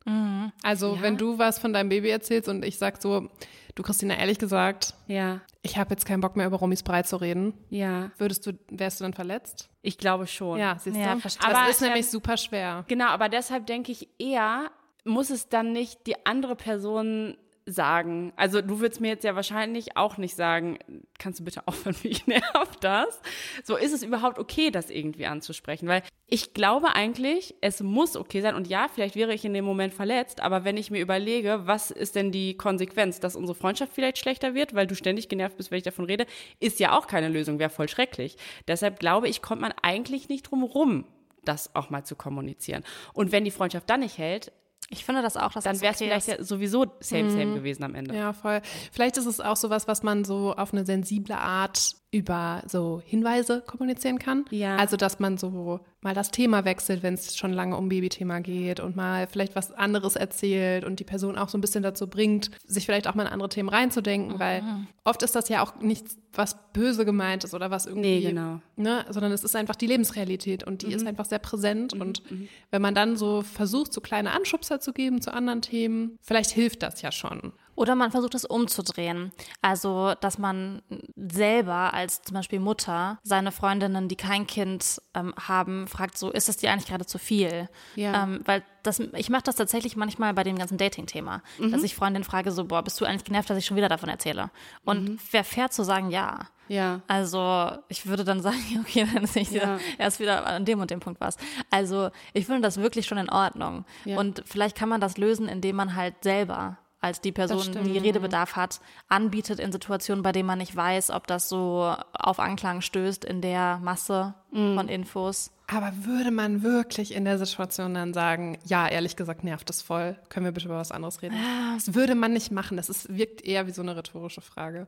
[0.62, 3.28] Also, wenn du was von deinem Baby erzählst und ich sag so,
[3.74, 7.16] du Christina, ehrlich gesagt, Ja, ich habe jetzt keinen Bock mehr über Romis Brei zu
[7.16, 9.70] reden, ja, würdest du, wärst du dann verletzt?
[9.82, 10.58] ich glaube schon.
[10.58, 11.20] Ja, siehst Ja, du?
[11.20, 11.48] verstehe.
[11.50, 12.84] Das Aber, ist nämlich super schwer.
[12.88, 14.70] Genau, aber deshalb denke ich eher,
[15.04, 17.36] muss es dann nicht die andere Person
[17.66, 18.32] sagen.
[18.36, 20.78] Also du würdest mir jetzt ja wahrscheinlich auch nicht sagen,
[21.18, 23.20] kannst du bitte aufhören, mich nervt das.
[23.64, 28.40] So ist es überhaupt okay, das irgendwie anzusprechen, weil ich glaube eigentlich, es muss okay
[28.40, 31.62] sein und ja, vielleicht wäre ich in dem Moment verletzt, aber wenn ich mir überlege,
[31.64, 35.56] was ist denn die Konsequenz, dass unsere Freundschaft vielleicht schlechter wird, weil du ständig genervt
[35.56, 36.26] bist, wenn ich davon rede,
[36.60, 38.36] ist ja auch keine Lösung, wäre voll schrecklich.
[38.68, 41.06] Deshalb glaube ich, kommt man eigentlich nicht drum rum,
[41.44, 42.84] das auch mal zu kommunizieren.
[43.12, 44.52] Und wenn die Freundschaft dann nicht hält,
[44.90, 46.38] Ich finde das auch, dass dann das wäre es okay vielleicht ist.
[46.38, 48.14] ja sowieso same, same gewesen am Ende.
[48.14, 48.60] Ja, voll.
[48.92, 53.60] Vielleicht ist es auch sowas, was man so auf eine sensible Art über so Hinweise
[53.66, 54.44] kommunizieren kann.
[54.50, 54.76] Ja.
[54.76, 58.78] Also, dass man so mal das Thema wechselt, wenn es schon lange um Babythema geht
[58.78, 62.52] und mal vielleicht was anderes erzählt und die Person auch so ein bisschen dazu bringt,
[62.66, 64.62] sich vielleicht auch mal in andere Themen reinzudenken, weil
[65.02, 68.60] oft ist das ja auch nichts, was böse gemeint ist oder was irgendwie, Nee, genau.
[68.76, 72.22] ne, sondern es ist einfach die Lebensrealität und die ist einfach sehr präsent und
[72.70, 76.82] wenn man dann so versucht, so kleine Anschubser zu geben zu anderen Themen, vielleicht hilft
[76.84, 77.52] das ja schon.
[77.76, 79.32] Oder man versucht es umzudrehen.
[79.62, 80.82] Also, dass man
[81.16, 86.48] selber als zum Beispiel Mutter seine Freundinnen, die kein Kind ähm, haben, fragt so, ist
[86.48, 87.68] das dir eigentlich gerade zu viel?
[87.96, 88.22] Ja.
[88.24, 92.24] Ähm, weil das, ich mache das tatsächlich manchmal bei dem ganzen Dating-Thema, dass ich Freundinnen
[92.24, 94.50] frage so, boah, bist du eigentlich genervt, dass ich schon wieder davon erzähle?
[94.84, 96.40] Und wer fair zu sagen, ja.
[96.68, 97.00] Ja.
[97.06, 99.78] Also ich würde dann sagen, okay, dann ist nicht Ja.
[99.98, 101.36] erst wieder an dem und dem Punkt was.
[101.70, 103.84] Also ich finde das wirklich schon in Ordnung.
[104.04, 104.18] Ja.
[104.18, 108.56] Und vielleicht kann man das lösen, indem man halt selber als die Person, die Redebedarf
[108.56, 113.26] hat, anbietet in Situationen, bei denen man nicht weiß, ob das so auf Anklang stößt
[113.26, 115.50] in der Masse von Infos.
[115.66, 120.16] Aber würde man wirklich in der Situation dann sagen, ja, ehrlich gesagt nervt es voll,
[120.30, 121.36] können wir bitte über was anderes reden?
[121.74, 122.76] Das würde man nicht machen.
[122.78, 124.86] Das ist, wirkt eher wie so eine rhetorische Frage.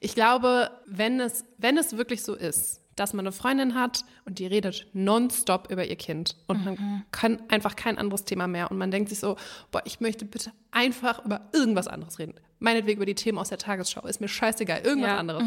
[0.00, 4.38] Ich glaube, wenn es, wenn es wirklich so ist, dass man eine Freundin hat und
[4.38, 6.36] die redet nonstop über ihr Kind.
[6.46, 8.70] Und man kann einfach kein anderes Thema mehr.
[8.70, 9.36] Und man denkt sich so,
[9.70, 12.34] boah, ich möchte bitte einfach über irgendwas anderes reden.
[12.60, 15.16] Meinetwegen über die Themen aus der Tagesschau, ist mir scheißegal, irgendwas Ja.
[15.18, 15.44] anderes.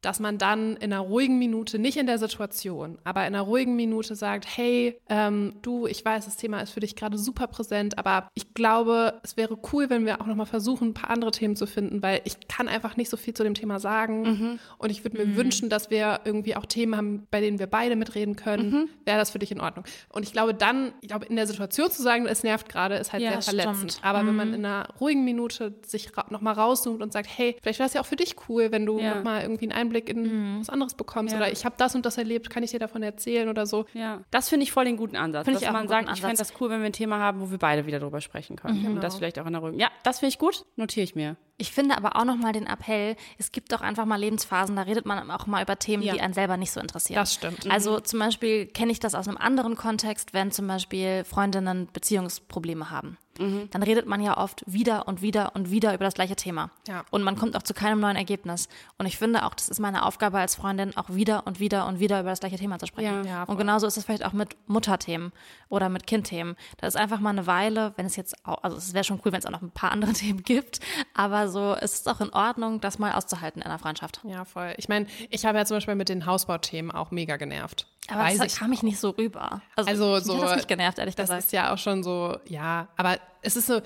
[0.00, 3.76] Dass man dann in einer ruhigen Minute, nicht in der Situation, aber in einer ruhigen
[3.76, 7.98] Minute sagt, hey, ähm, du, ich weiß, das Thema ist für dich gerade super präsent,
[7.98, 11.56] aber ich glaube, es wäre cool, wenn wir auch nochmal versuchen, ein paar andere Themen
[11.56, 14.58] zu finden, weil ich kann einfach nicht so viel zu dem Thema sagen.
[14.78, 17.96] Und ich würde mir wünschen, dass wir irgendwie auch Themen haben, bei denen wir beide
[17.96, 18.88] mitreden können.
[19.04, 19.84] Wäre das für dich in Ordnung?
[20.10, 23.12] Und ich glaube dann, ich glaube, in der Situation zu sagen, es nervt gerade, ist
[23.12, 23.92] halt Ja, sehr verletzend.
[23.92, 24.04] stimmt.
[24.06, 27.78] Aber wenn man in einer ruhigen Minute sich ra nochmal rauszoomt und sagt, hey, vielleicht
[27.78, 29.16] wäre es ja auch für dich cool, wenn du Ja.
[29.16, 31.38] nochmal irgendwie einen Einblick in was anderes bekommst Ja.
[31.38, 33.86] oder ich habe das und das erlebt, kann ich dir davon erzählen oder so.
[33.94, 35.44] Ja, das finde ich voll den guten Ansatz.
[35.44, 37.40] Finde dass ich auch man sagt, ich fände das cool, wenn wir ein Thema haben,
[37.40, 38.86] wo wir beide wieder drüber sprechen können.
[38.86, 39.74] Und das vielleicht auch in der Ruhe.
[39.76, 40.64] Ja, das finde ich gut.
[40.76, 41.36] Notiere ich mir.
[41.58, 45.06] Ich finde aber auch nochmal den Appell, es gibt doch einfach mal Lebensphasen, da redet
[45.06, 46.14] man auch mal über Themen, Ja.
[46.14, 47.20] die einen selber nicht so interessieren.
[47.20, 47.70] Das stimmt.
[47.70, 52.90] Also zum Beispiel kenne ich das aus einem anderen Kontext, wenn zum Beispiel Freundinnen Beziehungsprobleme
[52.90, 53.16] haben.
[53.38, 56.70] Dann redet man ja oft wieder und wieder und wieder über das gleiche Thema.
[56.86, 57.04] Ja.
[57.10, 58.68] Und man kommt auch zu keinem neuen Ergebnis.
[58.98, 61.98] Und ich finde auch, das ist meine Aufgabe als Freundin, auch wieder und wieder und
[61.98, 63.24] wieder über das gleiche Thema zu sprechen.
[63.24, 63.32] Ja.
[63.32, 65.32] Ja, und genauso ist es vielleicht auch mit Mutterthemen
[65.68, 66.56] oder mit Kindthemen.
[66.76, 69.32] Da ist einfach mal eine Weile, wenn es jetzt auch, also es wäre schon cool,
[69.32, 70.80] wenn es auch noch ein paar andere Themen gibt,
[71.14, 74.20] aber so es ist auch in Ordnung, das mal auszuhalten in einer Freundschaft.
[74.24, 74.74] Ja, voll.
[74.76, 77.86] Ich meine, ich habe ja zum Beispiel mit den Hausbauthemen auch mega genervt.
[78.08, 79.62] Aber Weiß das ich kam ich nicht so rüber.
[79.76, 81.44] Also mich so, hat das nicht genervt, ehrlich das gesagt.
[81.44, 83.80] ist ja auch schon so, ja, aber es ist so,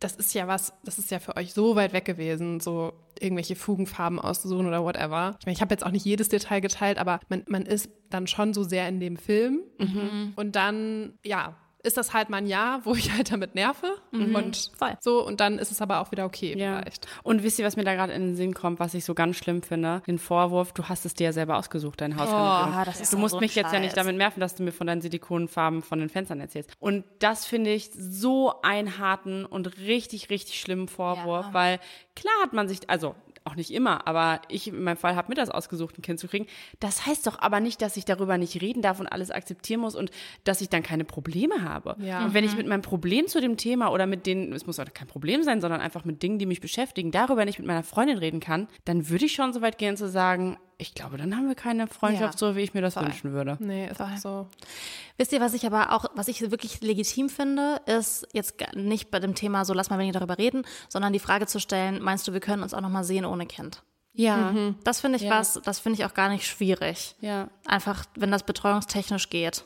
[0.00, 3.56] das ist ja was, das ist ja für euch so weit weg gewesen, so irgendwelche
[3.56, 5.36] Fugenfarben auszusuchen oder whatever.
[5.40, 8.26] Ich meine, ich habe jetzt auch nicht jedes Detail geteilt, aber man, man ist dann
[8.26, 9.60] schon so sehr in dem Film
[10.36, 14.70] und dann, ja, ist das halt mal ein Jahr, wo ich halt damit nerve und
[14.76, 14.96] Voll.
[15.00, 16.78] so und dann ist es aber auch wieder okay Ja.
[16.80, 17.06] vielleicht.
[17.22, 19.36] Und wisst ihr, was mir da gerade in den Sinn kommt, was ich so ganz
[19.36, 20.02] schlimm finde?
[20.06, 22.28] Den Vorwurf, du hast es dir ja selber ausgesucht, dein Haus.
[22.28, 24.04] Oh, das ist du so musst ein mich jetzt ja nicht Scheiß.
[24.04, 26.70] damit nerven, dass du mir von deinen Silikonfarben von den Fenstern erzählst.
[26.80, 31.54] Und das finde ich so einen harten und richtig, richtig schlimmen Vorwurf, Ja.
[31.54, 31.80] weil
[32.16, 33.14] klar hat man sich, also
[33.48, 36.28] auch nicht immer, aber ich in meinem Fall habe mir das ausgesucht, ein Kind zu
[36.28, 36.46] kriegen.
[36.80, 39.94] Das heißt doch aber nicht, dass ich darüber nicht reden darf und alles akzeptieren muss
[39.94, 40.10] und
[40.44, 41.96] dass ich dann keine Probleme habe.
[42.00, 42.24] Ja.
[42.24, 44.84] Und wenn ich mit meinem Problem zu dem Thema oder mit denen, es muss auch
[44.92, 48.18] kein Problem sein, sondern einfach mit Dingen, die mich beschäftigen, darüber nicht mit meiner Freundin
[48.18, 51.48] reden kann, dann würde ich schon so weit gehen zu sagen, ich glaube, dann haben
[51.48, 53.04] wir keine Freundschaft Ja, so, wie ich mir das voll.
[53.04, 53.56] wünschen würde.
[53.60, 54.46] Nee, ist auch so.
[55.16, 59.18] Wisst ihr, was ich aber auch, was ich wirklich legitim finde, ist jetzt nicht bei
[59.18, 62.32] dem Thema so, lass mal weniger darüber reden, sondern die Frage zu stellen, meinst du,
[62.32, 63.82] wir können uns auch nochmal sehen ohne Kind?
[64.14, 64.52] Ja,
[64.84, 65.30] Das finde ich Ja.
[65.38, 67.14] was, das finde ich auch gar nicht schwierig.
[67.20, 69.64] ja, Einfach, wenn das betreuungstechnisch geht.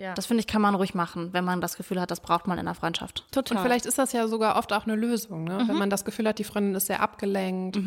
[0.00, 0.14] Ja.
[0.14, 2.58] Das finde ich, kann man ruhig machen, wenn man das Gefühl hat, das braucht man
[2.58, 3.26] in der Freundschaft.
[3.32, 3.58] total.
[3.58, 5.62] Und vielleicht ist das ja sogar oft auch eine Lösung, ne?
[5.66, 7.78] wenn man das Gefühl hat, die Freundin ist sehr abgelenkt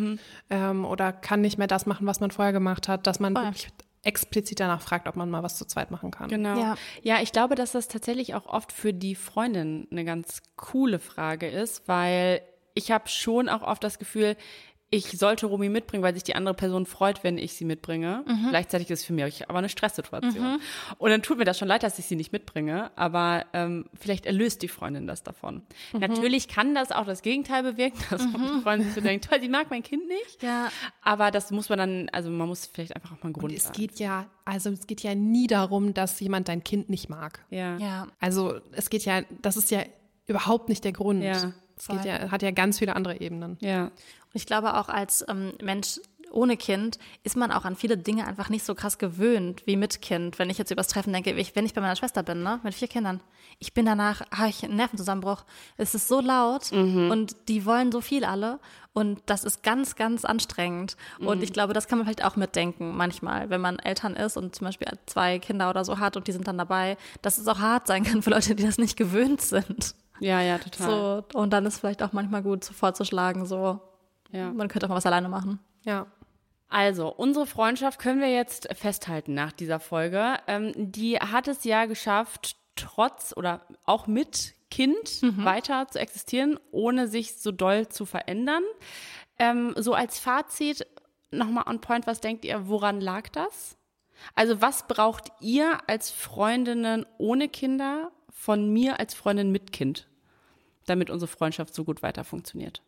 [0.51, 3.45] ähm, oder kann nicht mehr das machen, was man vorher gemacht hat, dass man Voll.
[3.45, 3.70] wirklich
[4.03, 6.30] explizit danach fragt, ob man mal was zu zweit machen kann.
[6.30, 6.59] Genau.
[6.59, 6.76] Ja.
[7.01, 7.22] Ja.
[7.22, 11.88] ich glaube, dass das tatsächlich auch oft für die Freundin eine ganz coole Frage ist,
[11.88, 12.41] weil
[12.76, 14.36] ich habe schon auch oft das Gefühl,
[14.94, 18.24] ich sollte Romy mitbringen, weil sich die andere Person freut, wenn ich sie mitbringe.
[18.50, 20.60] Gleichzeitig ist es für mich aber eine Stresssituation.
[21.00, 24.28] Und dann tut mir das schon leid, dass ich sie nicht mitbringe, aber ähm, vielleicht
[24.28, 25.64] erlöst die Freundin das davon.
[25.94, 29.50] Natürlich kann das auch das Gegenteil bewirken, dass die Freundin sich so denkt, toll, sie
[29.50, 30.44] mag mein Kind nicht.
[30.44, 30.70] Ja.
[31.02, 33.58] Aber das muss man dann, also man muss vielleicht einfach auch mal einen Grund Und
[33.58, 33.76] es sagen.
[33.76, 37.44] geht ja, also es geht ja nie darum, dass jemand dein Kind nicht mag.
[37.50, 37.78] Ja.
[37.78, 38.08] Ja.
[38.20, 39.82] Also es geht ja, das ist ja
[40.28, 41.24] überhaupt nicht der Grund.
[41.24, 41.52] Ja,
[41.90, 43.58] es geht ja, hat ja ganz viele andere Ebenen.
[43.60, 43.86] Ja.
[43.86, 43.92] Und
[44.34, 46.00] ich glaube auch als ähm, Mensch
[46.34, 50.02] ohne Kind ist man auch an viele Dinge einfach nicht so krass gewöhnt wie mit
[50.02, 50.40] Kind.
[50.40, 52.74] Wenn ich jetzt übers Treffen denke, ich, wenn ich bei meiner Schwester bin, ne, mit
[52.74, 53.22] vier Kindern,
[53.60, 55.46] ich bin danach, habe ich einen Nervenzusammenbruch.
[55.78, 56.72] Es ist so laut
[57.12, 58.60] und die wollen so viel alle
[58.94, 60.98] und das ist ganz, ganz anstrengend.
[61.20, 64.56] Und ich glaube, das kann man vielleicht auch mitdenken manchmal, wenn man Eltern ist und
[64.56, 67.60] zum Beispiel zwei Kinder oder so hat und die sind dann dabei, dass es auch
[67.60, 69.96] hart sein kann für Leute, die das nicht gewöhnt sind.
[70.20, 71.24] Ja, ja, total.
[71.34, 73.80] So, und dann ist vielleicht auch manchmal gut, so vorzuschlagen, so,
[74.32, 74.51] Ja.
[74.51, 75.59] man könnte auch mal was alleine machen.
[75.84, 76.07] Ja.
[76.70, 80.38] Also, unsere Freundschaft können wir jetzt festhalten nach dieser Folge.
[80.47, 87.07] Ähm, die hat es ja geschafft, trotz oder auch mit Kind weiter zu existieren, ohne
[87.07, 88.64] sich so doll zu verändern.
[89.38, 90.88] Ähm, so als Fazit
[91.30, 93.78] nochmal on point, was denkt ihr, woran lag das?
[94.34, 98.11] Also, was braucht ihr als Freundinnen ohne Kinder
[98.44, 100.06] von mir als Freundin mit Kind,
[100.86, 102.82] damit unsere Freundschaft so gut weiter funktioniert?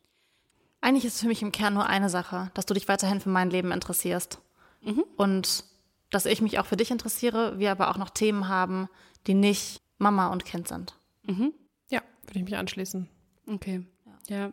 [0.81, 3.29] Eigentlich ist es für mich im Kern nur eine Sache, dass du dich weiterhin für
[3.29, 4.41] mein Leben interessierst.
[5.15, 5.63] Und
[6.11, 8.89] dass ich mich auch für dich interessiere, wir aber auch noch Themen haben,
[9.27, 10.97] die nicht Mama und Kind sind.
[11.89, 13.09] Ja, würde ich mich anschließen.
[13.47, 13.85] Okay.
[14.29, 14.51] Ja.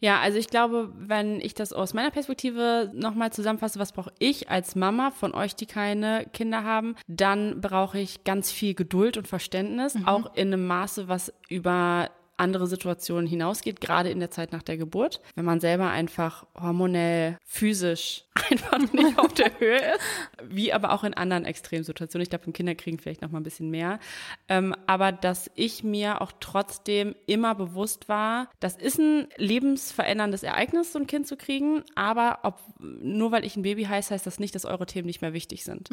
[0.00, 4.50] Ja, also ich glaube, wenn ich das aus meiner Perspektive nochmal zusammenfasse, was brauche ich
[4.50, 9.26] als Mama von euch, die keine Kinder haben, dann brauche ich ganz viel Geduld und
[9.26, 14.62] Verständnis, auch in einem Maße, was über andere Situationen hinausgeht, gerade in der Zeit nach
[14.62, 20.00] der Geburt, wenn man selber einfach hormonell, physisch einfach nicht auf der Höhe ist,
[20.44, 22.22] wie aber auch in anderen Extremsituationen.
[22.22, 23.98] Ich glaube, im Kinderkriegen vielleicht noch mal ein bisschen mehr.
[24.48, 30.92] Ähm, aber dass ich mir auch trotzdem immer bewusst war, das ist ein lebensveränderndes Ereignis,
[30.92, 34.38] so ein Kind zu kriegen, aber ob, nur weil ich ein Baby heiße, heißt das
[34.38, 35.88] nicht, dass eure Themen nicht mehr wichtig sind.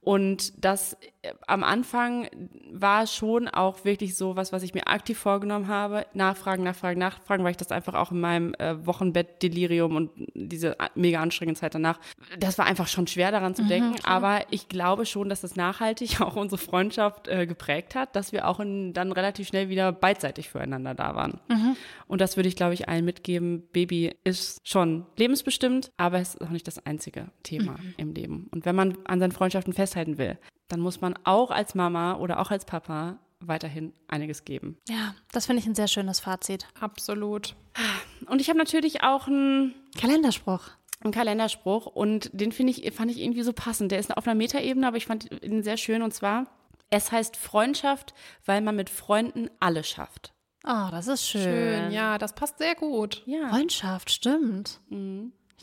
[0.00, 2.28] Und das äh, am Anfang
[2.72, 5.75] war schon auch wirklich so was, was ich mir aktiv vorgenommen habe.
[6.14, 11.20] Nachfragen, nachfragen, nachfragen, weil ich das einfach auch in meinem äh, Wochenbett-Delirium und diese mega
[11.20, 11.98] anstrengende Zeit danach,
[12.38, 13.96] das war einfach schon schwer daran zu denken.
[14.04, 18.48] Aber ich glaube schon, dass das nachhaltig auch unsere Freundschaft äh, geprägt hat, dass wir
[18.48, 21.40] auch in, dann relativ schnell wieder beidseitig füreinander da waren.
[22.06, 23.64] Und das würde ich, glaube ich, allen mitgeben.
[23.72, 28.48] Baby ist schon lebensbestimmt, aber es ist auch nicht das einzige Thema im Leben.
[28.52, 32.40] Und wenn man an seinen Freundschaften festhalten will, dann muss man auch als Mama oder
[32.40, 34.78] auch als Papa weiterhin einiges geben.
[34.88, 36.66] Ja, das finde ich ein sehr schönes Fazit.
[36.80, 37.54] Absolut.
[38.26, 40.62] Und ich habe natürlich auch einen, Kalenderspruch.
[41.02, 43.92] einen Kalenderspruch und den finde ich, fand ich irgendwie so passend.
[43.92, 46.46] Der ist auf einer Metaebene, aber ich fand ihn sehr schön und zwar,
[46.90, 48.14] es heißt Freundschaft,
[48.44, 50.32] weil man mit Freunden alles schafft.
[50.64, 51.42] Oh, das ist schön.
[51.42, 53.22] Schön, ja, das passt sehr gut.
[53.26, 53.48] Ja.
[53.50, 54.80] Freundschaft, stimmt.
[54.88, 54.94] Ich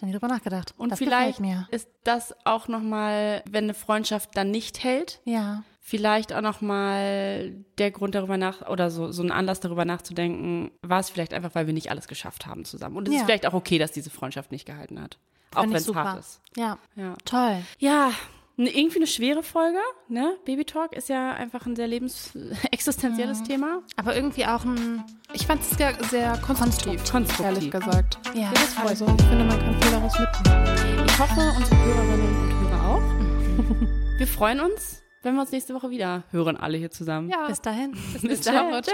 [0.02, 0.74] habe nie drüber nachgedacht.
[0.78, 1.68] Und das vielleicht mir.
[1.72, 5.64] ist das auch nochmal, wenn eine Freundschaft dann nicht hält, Ja.
[5.86, 11.02] Vielleicht auch nochmal der Grund darüber nach, oder so, so ein Anlass darüber nachzudenken, war
[11.02, 12.96] es vielleicht einfach, weil wir nicht alles geschafft haben zusammen.
[12.96, 13.20] Und es Ja.
[13.20, 15.20] ist vielleicht auch okay, dass diese Freundschaft nicht gehalten hat.
[15.54, 16.42] Auch wenn es hart ist.
[16.58, 16.78] Ja.
[16.96, 17.16] Ja.
[17.26, 17.58] Toll.
[17.80, 18.12] Ja,
[18.56, 19.78] ne, irgendwie eine schwere Folge,
[20.08, 20.36] ne?
[20.46, 22.32] Baby Talk ist ja einfach ein sehr lebens
[22.72, 23.82] existenzielles Thema.
[23.98, 25.04] Aber irgendwie auch ein.
[25.34, 27.46] Ich fand es sehr, sehr konstruktiv, Konstruktiv.
[27.46, 28.18] ehrlich gesagt.
[28.34, 28.52] Ja.
[28.84, 31.06] Also ich finde, man kann viel daraus mitnehmen.
[31.06, 34.18] Ich hoffe, unsere Hörerinnen und Hörer auch.
[34.18, 37.30] Wir freuen uns, wenn wir uns nächste Woche wieder hören, alle hier zusammen.
[37.30, 37.92] Ja, Bis dahin.
[38.22, 38.84] Bis Ciao, dann.
[38.84, 38.92] tschö.